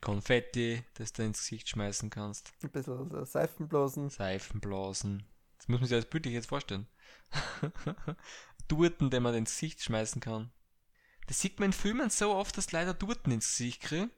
Konfetti, 0.00 0.84
das 0.94 1.12
du 1.12 1.22
ins 1.22 1.40
Gesicht 1.40 1.68
schmeißen 1.68 2.10
kannst. 2.10 2.52
ein 2.62 2.70
bisschen 2.70 3.10
so 3.10 3.24
Seifenblasen. 3.24 4.10
Seifenblasen. 4.10 5.24
Das 5.58 5.68
muss 5.68 5.80
man 5.80 5.88
sich 5.88 5.96
als 5.96 6.06
bildlich 6.06 6.34
jetzt 6.34 6.48
vorstellen. 6.48 6.86
Turten, 8.68 9.10
die 9.10 9.20
man 9.20 9.34
ins 9.34 9.52
Gesicht 9.52 9.82
schmeißen 9.82 10.20
kann. 10.20 10.50
Das 11.26 11.40
sieht 11.40 11.58
man 11.58 11.70
in 11.70 11.72
Filmen 11.72 12.10
so 12.10 12.32
oft, 12.34 12.56
dass 12.56 12.72
Leute 12.72 12.96
Turten 12.96 13.32
ins 13.32 13.48
Gesicht 13.48 13.82
kriegen. 13.82 14.10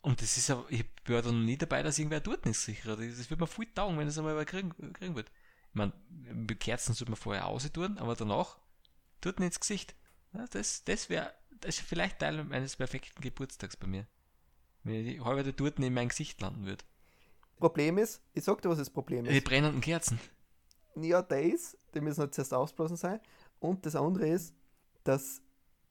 Und 0.00 0.22
das 0.22 0.36
ist 0.36 0.48
ja, 0.48 0.64
ich 0.68 0.84
war 1.06 1.22
da 1.22 1.32
noch 1.32 1.38
nie 1.38 1.56
dabei, 1.56 1.82
dass 1.82 1.98
irgendwer 1.98 2.22
Turten 2.22 2.48
ins 2.48 2.64
Gesicht 2.64 2.82
kriegt. 2.82 3.18
Das 3.18 3.30
wird 3.30 3.40
mir 3.40 3.46
voll 3.46 3.66
taugen, 3.74 3.98
wenn 3.98 4.06
das 4.06 4.18
einmal 4.18 4.44
kriegen, 4.44 4.70
kriegen 4.92 5.16
wird. 5.16 5.30
Ich 5.70 5.74
meine, 5.74 5.92
mit 6.08 6.60
Kerzen 6.60 6.94
sollte 6.94 7.10
man 7.10 7.20
vorher 7.20 7.46
ausetun, 7.46 7.98
aber 7.98 8.14
danach 8.14 8.58
Turten 9.20 9.42
ins 9.42 9.60
Gesicht. 9.60 9.94
Ja, 10.32 10.44
das 10.50 10.84
das 10.84 11.08
wäre, 11.08 11.32
das 11.60 11.78
ist 11.78 11.86
vielleicht 11.86 12.18
Teil 12.18 12.44
meines 12.44 12.76
perfekten 12.76 13.20
Geburtstags 13.20 13.76
bei 13.76 13.86
mir. 13.86 14.06
Wenn 14.84 15.04
die 15.04 15.20
halbe 15.20 15.54
Turten 15.54 15.82
in 15.82 15.94
mein 15.94 16.08
Gesicht 16.08 16.40
landen 16.40 16.64
würde. 16.66 16.84
Problem 17.58 17.98
ist, 17.98 18.22
ich 18.34 18.44
sag 18.44 18.62
dir, 18.62 18.68
was 18.70 18.78
das 18.78 18.90
Problem 18.90 19.24
Die 19.24 19.36
ist. 19.36 19.44
brennenden 19.44 19.80
Kerzen. 19.80 20.20
Ja, 20.94 21.22
der 21.22 21.42
ist, 21.42 21.76
die 21.94 22.00
müssen 22.00 22.20
halt 22.20 22.34
zuerst 22.34 22.54
ausblasen 22.54 22.96
sein. 22.96 23.20
Und 23.58 23.84
das 23.84 23.96
andere 23.96 24.28
ist, 24.28 24.54
dass 25.04 25.42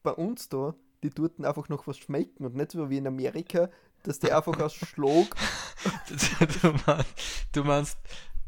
bei 0.03 0.11
uns 0.11 0.47
da 0.49 0.73
die 1.03 1.09
Torten 1.09 1.45
einfach 1.45 1.67
noch 1.69 1.85
was 1.87 1.97
schmecken 1.97 2.45
und 2.45 2.55
nicht 2.55 2.71
so 2.71 2.89
wie 2.89 2.97
in 2.97 3.07
Amerika, 3.07 3.69
dass 4.03 4.19
die 4.19 4.31
einfach 4.31 4.57
aus 4.59 4.73
Schlag, 4.73 5.27
du 6.61 6.73
meinst, 6.85 7.13
du 7.51 7.63
meinst 7.63 7.97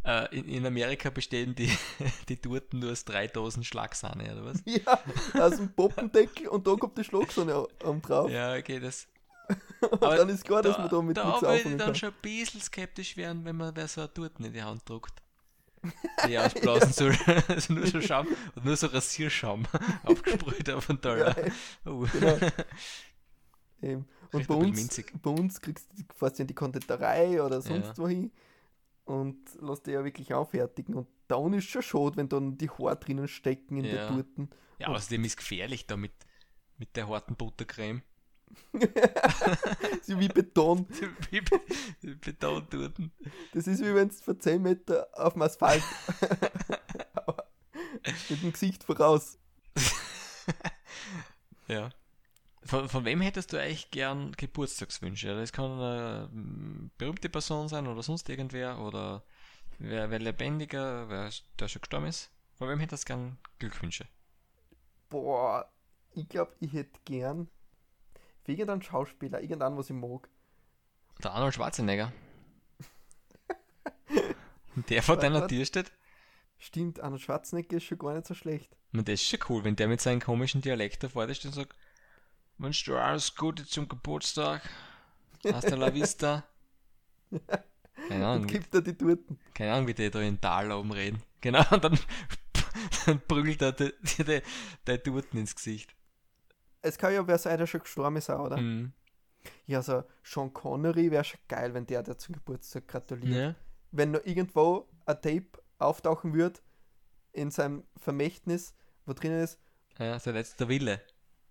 äh, 0.04 0.36
in, 0.38 0.48
in 0.48 0.66
Amerika 0.66 1.10
bestehen 1.10 1.56
die, 1.56 1.72
die 2.30 2.38
Torten 2.38 2.80
nur 2.80 2.92
aus 2.92 3.06
drei 3.06 3.28
Dosen 3.28 3.64
Schlagsahne, 3.64 4.32
oder 4.32 4.46
was? 4.46 4.62
ja, 4.66 5.00
aus 5.42 5.58
dem 5.58 5.72
Poppendeckel 5.74 6.48
und 6.48 6.66
da 6.66 6.76
kommt 6.76 6.98
die 6.98 7.04
Schlagsahne 7.04 7.68
am 7.84 8.02
drauf. 8.02 8.30
Ja, 8.30 8.56
okay, 8.56 8.80
das. 8.80 9.08
und 9.82 10.04
aber 10.04 10.18
dann 10.18 10.30
ist 10.30 10.46
klar, 10.46 10.62
dass 10.62 10.78
man 10.78 10.90
da 10.90 11.02
mit 11.02 11.18
da 11.18 11.26
nichts 11.26 11.42
würde 11.42 11.58
ich 11.58 11.64
dann 11.64 11.78
kann. 11.80 11.96
schon 11.96 12.10
ein 12.10 12.16
bisschen 12.22 12.62
skeptisch 12.62 13.18
werden, 13.18 13.44
wenn 13.46 13.56
man 13.56 13.76
wer 13.76 13.88
so 13.88 14.02
eine 14.02 14.14
Torten 14.14 14.46
in 14.46 14.54
die 14.54 14.62
Hand 14.62 14.88
druckt. 14.88 15.14
Die 16.28 16.38
ausblasen 16.38 16.92
soll. 16.92 17.16
also 17.48 17.74
nur 17.74 17.88
so 17.88 18.02
Schaum 18.02 18.28
und 18.56 18.66
nur 18.66 18.76
so 18.76 18.88
Rasierschaum 18.88 19.64
aufgesprüht 20.04 20.70
auf 20.70 20.88
den 20.88 20.98
Ja, 20.98 21.34
Teller. 21.34 21.36
Oh. 21.86 22.06
genau. 22.12 22.38
Eben. 23.82 24.06
Und 24.32 24.48
bei 24.48 24.54
uns, 24.56 25.02
bei 25.22 25.30
uns 25.30 25.62
kriegst 25.62 25.88
du 25.98 26.04
fast 26.16 26.40
in 26.40 26.48
die 26.48 26.54
Konditorei 26.54 27.42
oder 27.42 27.62
sonst 27.62 27.88
Ja. 27.88 27.98
wohin 27.98 28.32
und 29.10 29.38
lass 29.60 29.84
die 29.84 29.92
ja 29.92 30.04
wirklich 30.04 30.34
anfertigen. 30.34 30.96
Und 30.96 31.08
dann 31.28 31.54
ist 31.54 31.70
schon 31.70 31.82
schade, 31.82 32.18
wenn 32.18 32.30
dann 32.30 32.58
die 32.58 32.70
Haare 32.70 32.98
drinnen 32.98 33.28
stecken 33.28 33.78
in 33.78 33.86
Ja. 33.86 33.92
der 33.92 34.08
Torten. 34.08 34.50
Ja, 34.80 34.88
außerdem 34.88 35.24
ist 35.26 35.38
gefährlich 35.38 35.86
da 35.88 35.98
mit, 35.98 36.14
mit 36.78 36.96
der 36.96 37.08
harten 37.10 37.36
Buttercreme. 37.36 38.02
So 40.04 40.20
wie 40.20 40.28
Beton. 40.28 40.88
Wie 41.30 41.42
Be- 41.42 42.16
Betontorten. 42.16 43.12
Das 43.54 43.68
ist 43.68 43.80
wie 43.84 43.94
wenn 43.94 44.10
du 44.10 44.16
vor 44.16 44.40
10 44.40 44.60
Meter 44.62 45.08
auf 45.14 45.34
dem 45.34 45.44
Asphalt 45.44 45.84
mit 48.30 48.42
dem 48.42 48.52
Gesicht 48.52 48.84
voraus. 48.84 49.38
Ja. 51.68 51.90
Von, 52.64 52.90
von 52.90 53.06
wem 53.06 53.22
hättest 53.22 53.54
du 53.54 53.58
eigentlich 53.58 53.90
gern 53.92 54.34
Geburtstagswünsche? 54.34 55.36
Das 55.36 55.54
kann 55.54 55.72
eine 55.72 56.30
mm, 56.32 56.92
berühmte 56.98 57.30
Person 57.30 57.70
sein 57.70 57.88
oder 57.88 58.04
sonst 58.04 58.28
irgendwer 58.30 58.80
oder 58.80 59.24
wer, 59.78 60.10
wer 60.10 60.20
lebendiger, 60.20 61.10
wer 61.10 61.30
der 61.60 61.68
schon 61.68 61.82
gestorben 61.82 62.08
ist. 62.08 62.32
Von 62.56 62.68
wem 62.70 62.80
hättest 62.80 63.04
du 63.04 63.08
gern 63.08 63.38
Glückwünsche? 63.60 64.06
Boah, 65.10 65.72
ich 66.14 66.28
glaube, 66.28 66.54
ich 66.60 66.74
hätte 66.74 67.00
gern 67.06 67.50
für 68.44 68.52
irgendeinen 68.52 68.82
Schauspieler, 68.82 69.42
irgendeinen, 69.42 69.78
was 69.78 69.90
ich 69.90 69.96
mag. 69.96 70.28
Der 71.24 71.32
Arnold 71.32 71.56
Schwarzenegger. 71.56 72.12
Der 74.90 75.04
vor 75.04 75.18
deiner. 75.18 75.48
Tür 75.48 75.66
steht? 75.66 75.92
Stimmt, 76.58 77.00
Arnold 77.00 77.22
Schwarzenegger 77.22 77.78
ist 77.78 77.86
schon 77.86 77.98
gar 77.98 78.14
nicht 78.14 78.28
so 78.28 78.34
schlecht. 78.34 78.76
Und 78.92 79.08
das 79.08 79.22
ist 79.22 79.28
schon 79.28 79.40
cool, 79.50 79.64
wenn 79.64 79.76
der 79.76 79.88
mit 79.88 80.02
seinem 80.02 80.20
komischen 80.20 80.62
Dialekt 80.62 81.04
da 81.04 81.10
vorne 81.10 81.34
steht 81.36 81.52
und 81.52 81.56
sagt, 81.56 81.76
wünschst 82.60 82.88
du 82.88 82.96
alles 82.96 83.36
Gute 83.36 83.66
zum 83.66 83.88
Geburtstag? 83.88 84.62
Hasta 85.44 85.76
la 85.76 85.94
vista. 85.94 86.44
Keine 88.08 88.26
Ahnung, 88.26 88.42
Und 88.44 88.48
gibt 88.48 88.74
er 88.74 88.82
die 88.82 88.94
Torten. 88.96 89.38
keine 89.54 89.74
Ahnung, 89.74 89.88
wie 89.88 89.94
die 89.94 90.10
da 90.10 90.22
in 90.22 90.40
Tal 90.40 90.72
oben 90.72 90.92
reden. 90.92 91.22
Genau, 91.42 91.64
und 91.70 91.84
dann, 91.84 92.00
dann 93.06 93.22
prügelt 93.28 93.62
er 93.62 93.74
die, 93.74 93.94
die, 94.02 94.42
die, 94.88 94.98
Turten 95.00 95.38
ins 95.38 95.54
Gesicht. 95.56 95.94
Es 96.82 96.98
kann 96.98 97.14
ja 97.14 97.28
wer 97.28 97.38
sein, 97.38 97.58
der 97.58 97.68
schon 97.68 97.82
gestorben 97.82 98.16
ist, 98.16 98.30
auch, 98.30 98.46
oder? 98.46 98.58
Mhm. 98.58 98.94
Ja, 99.66 99.82
so 99.82 100.04
Sean 100.24 100.54
Connery 100.54 101.12
wäre 101.12 101.24
schon 101.24 101.40
geil, 101.48 101.74
wenn 101.74 101.86
der 101.86 102.04
dir 102.04 102.18
zum 102.18 102.36
Geburtstag 102.36 102.88
gratuliert. 102.88 103.36
Ja. 103.36 103.56
Wenn 103.92 104.12
noch 104.12 104.24
irgendwo 104.24 104.88
ein 105.06 105.22
Tape 105.22 105.50
auftauchen 105.78 106.34
wird 106.34 106.62
in 107.34 107.52
seinem 107.52 107.84
Vermächtnis, 107.98 108.74
wo 109.06 109.14
drin 109.14 109.34
ist, 109.34 109.60
ja, 110.00 110.18
sein 110.18 110.34
letzter 110.36 110.70
Wille. 110.70 111.02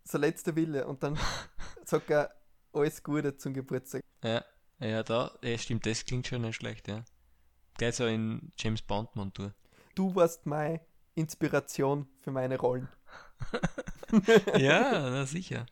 Sein 0.09 0.23
letzter 0.23 0.57
Wille 0.57 0.87
und 0.87 1.03
dann 1.03 1.19
sagt 1.85 2.11
er 2.11 2.35
alles 2.73 3.03
Gute 3.03 3.37
zum 3.37 3.55
Geburtstag. 3.55 4.03
Ja, 4.23 4.45
ja, 4.81 5.03
da, 5.03 5.37
ja, 5.43 5.59
stimmt, 5.59 5.87
das 5.87 6.05
klingt 6.05 6.27
schon 6.27 6.43
nicht 6.43 6.57
schlecht, 6.57 6.89
ja. 6.89 7.05
Gleich 7.77 7.97
so 7.97 8.07
in 8.07 8.53
James 8.57 8.83
Bond 8.83 9.15
Montur. 9.15 9.55
Du 9.95 10.15
warst 10.15 10.47
meine 10.47 10.81
Inspiration 11.15 12.09
für 12.17 12.31
meine 12.31 12.59
Rollen. 12.59 12.89
ja, 14.59 15.11
na 15.11 15.27
sicher. 15.27 15.67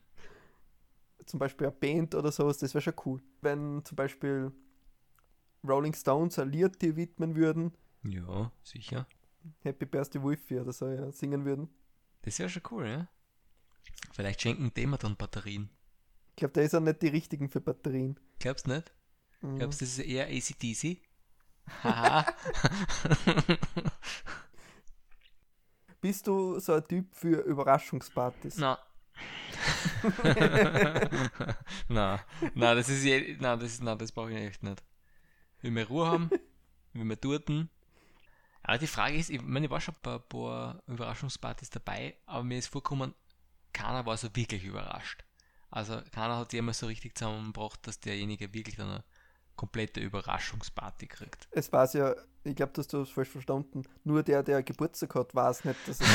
Zum 1.25 1.39
Beispiel 1.39 1.67
eine 1.67 1.75
Band 1.75 2.15
oder 2.15 2.31
sowas, 2.31 2.57
das 2.57 2.73
wäre 2.73 2.81
schon 2.81 2.93
cool. 3.05 3.21
Wenn 3.41 3.83
zum 3.83 3.95
Beispiel 3.95 4.51
Rolling 5.67 5.93
Stones 5.93 6.39
ein 6.39 6.49
Lied 6.51 6.81
dir 6.81 6.95
widmen 6.95 7.35
würden, 7.35 7.73
Ja, 8.03 8.51
sicher. 8.63 9.07
Happy 9.61 9.85
Birthday 9.85 10.21
Wolfie 10.21 10.59
oder 10.59 10.71
so 10.71 10.87
ja, 10.87 11.11
singen 11.11 11.45
würden. 11.45 11.69
Das 12.21 12.39
wäre 12.39 12.49
schon 12.49 12.63
cool, 12.71 12.87
ja. 12.87 13.07
Vielleicht 14.13 14.41
schenken 14.41 14.73
dem 14.73 14.91
wir 14.91 14.97
dann 14.97 15.15
Batterien. 15.15 15.69
Ich 16.31 16.37
glaube, 16.37 16.53
da 16.53 16.61
ist 16.61 16.75
auch 16.75 16.79
nicht 16.79 17.01
die 17.01 17.07
richtigen 17.07 17.49
für 17.49 17.61
Batterien. 17.61 18.19
Glaubst 18.39 18.67
du 18.67 18.71
nicht? 18.71 18.93
Mhm. 19.41 19.57
Glaubst 19.57 19.81
du, 19.81 19.85
das 19.85 19.97
ist 19.97 20.05
eher 20.05 20.27
ACDC? 20.27 21.01
Haha. 21.83 22.25
Bist 26.01 26.27
du 26.27 26.59
so 26.59 26.73
ein 26.73 26.87
Typ 26.87 27.13
für 27.13 27.41
Überraschungspartys? 27.41 28.57
na. 28.57 28.77
na, 31.87 32.19
na, 32.53 32.75
das 32.75 32.87
ist 32.89 33.03
je, 33.03 33.35
na, 33.39 33.55
das 33.55 33.71
ist, 33.73 33.83
na, 33.83 33.95
das 33.95 34.11
brauche 34.11 34.31
ich 34.31 34.37
echt 34.37 34.61
nicht. 34.63 34.83
Will 35.61 35.71
mehr 35.71 35.87
Ruhe 35.87 36.05
haben, 36.05 36.29
will 36.93 37.03
mehr 37.03 37.19
Torten. 37.19 37.69
Aber 38.61 38.77
die 38.77 38.87
Frage 38.87 39.17
ist, 39.17 39.31
ich 39.31 39.41
meine, 39.41 39.65
ich 39.65 39.71
war 39.71 39.81
schon 39.81 39.95
bei 40.03 40.15
ein 40.15 40.21
paar 40.29 40.83
Überraschungspartys 40.87 41.71
dabei, 41.71 42.15
aber 42.25 42.43
mir 42.43 42.59
ist 42.59 42.67
vorgekommen, 42.67 43.15
keiner 43.77 44.05
war 44.05 44.17
so 44.17 44.27
wirklich 44.35 44.63
überrascht. 44.63 45.23
Also 45.69 46.01
keiner 46.11 46.37
hat 46.37 46.53
jemals 46.53 46.79
so 46.79 46.87
richtig 46.87 47.17
zusammengebracht, 47.17 47.85
dass 47.85 47.99
derjenige 47.99 48.53
wirklich 48.53 48.75
dann 48.77 48.89
eine 48.89 49.03
komplette 49.55 49.99
Überraschungsparty 49.99 51.07
kriegt. 51.07 51.47
Es 51.51 51.71
weiß 51.71 51.93
ja, 51.93 52.15
ich 52.43 52.55
glaube, 52.55 52.71
dass 52.73 52.87
du 52.87 53.01
es 53.01 53.09
falsch 53.09 53.29
verstanden. 53.29 53.83
Nur 54.03 54.23
der, 54.23 54.43
der 54.43 54.63
Geburtstag 54.63 55.13
hat, 55.15 55.35
weiß 55.35 55.65
nicht, 55.65 55.87
dass 55.87 55.99
es 55.99 56.07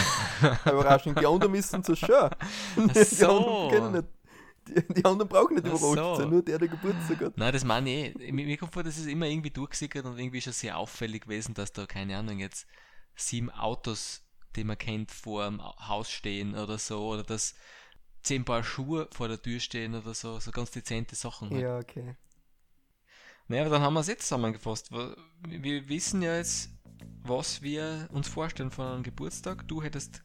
eine 0.64 0.72
Überraschung 0.72 1.14
Die 1.14 1.26
anderen 1.26 1.52
wissen 1.52 1.82
es 1.86 1.98
schon. 1.98 2.30
Die 2.94 3.04
so. 3.04 3.28
anderen, 3.28 3.70
können 3.70 3.92
nicht, 3.92 4.08
die, 4.88 4.94
die 4.94 5.04
anderen 5.04 5.28
brauchen 5.28 5.54
nicht 5.56 5.66
überrascht 5.66 5.82
so. 5.96 6.14
sein, 6.14 6.30
nur 6.30 6.42
der, 6.42 6.58
der 6.58 6.68
Geburtstag 6.68 7.20
hat. 7.20 7.36
Nein, 7.36 7.52
das 7.52 7.64
meine 7.64 7.90
ich. 7.90 8.20
eh. 8.20 8.32
Mir, 8.32 8.46
mir 8.46 8.56
kommt 8.56 8.72
vor, 8.72 8.82
das 8.82 8.96
ist 8.96 9.06
immer 9.06 9.26
irgendwie 9.26 9.50
durchgesickert 9.50 10.04
und 10.06 10.18
irgendwie 10.18 10.40
schon 10.40 10.52
sehr 10.52 10.78
auffällig 10.78 11.24
gewesen, 11.24 11.54
dass 11.54 11.72
da, 11.72 11.84
keine 11.86 12.16
Ahnung, 12.16 12.38
jetzt 12.38 12.66
sieben 13.16 13.50
Autos, 13.50 14.22
die 14.56 14.64
man 14.64 14.78
kennt, 14.78 15.10
vor 15.10 15.44
dem 15.44 15.60
Au- 15.60 15.76
Haus 15.88 16.10
stehen 16.10 16.54
oder 16.54 16.78
so, 16.78 17.08
oder 17.08 17.22
dass 17.22 17.54
zehn 18.22 18.44
Paar 18.44 18.62
Schuhe 18.64 19.08
vor 19.12 19.28
der 19.28 19.40
Tür 19.40 19.60
stehen 19.60 19.94
oder 19.94 20.14
so, 20.14 20.38
so 20.40 20.50
ganz 20.50 20.70
dezente 20.70 21.14
Sachen. 21.16 21.50
halt. 21.50 21.60
Ja, 21.62 21.78
okay. 21.78 22.16
Naja, 23.48 23.62
aber 23.62 23.70
dann 23.70 23.82
haben 23.82 23.94
wir 23.94 24.00
es 24.00 24.06
jetzt 24.08 24.22
zusammengefasst. 24.22 24.90
Wir 25.46 25.88
wissen 25.88 26.22
ja 26.22 26.36
jetzt, 26.36 26.70
was 27.22 27.60
wir 27.62 28.08
uns 28.12 28.28
vorstellen 28.28 28.70
von 28.70 28.86
einem 28.86 29.02
Geburtstag. 29.02 29.66
Du 29.68 29.82
hättest 29.82 30.22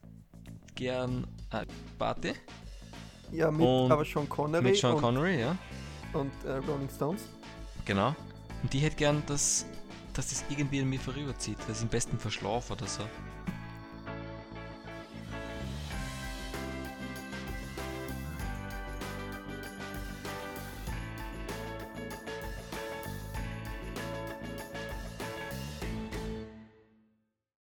gern 0.75 1.27
eine 1.49 1.67
Party 1.97 2.33
Ja, 3.31 3.51
mit 3.51 3.61
Und 3.61 3.91
aber 3.91 4.05
Sean 4.05 4.29
Connery 4.29 4.63
mit 4.63 4.77
Sean 4.77 4.95
und, 4.95 5.01
Connery, 5.01 5.39
ja. 5.41 5.57
und 6.13 6.31
äh, 6.45 6.57
Rolling 6.57 6.89
Stones. 6.89 7.23
Genau. 7.85 8.15
Und 8.61 8.71
die 8.73 8.79
hätte 8.79 8.95
gern, 8.95 9.23
dass, 9.25 9.65
dass 10.13 10.29
das 10.29 10.45
irgendwie 10.49 10.81
an 10.81 10.89
mir 10.89 10.99
vorüberzieht, 10.99 11.57
dass 11.67 11.77
ich 11.77 11.83
im 11.83 11.89
besten 11.89 12.19
verschlafe 12.19 12.73
oder 12.73 12.87
so. 12.87 13.03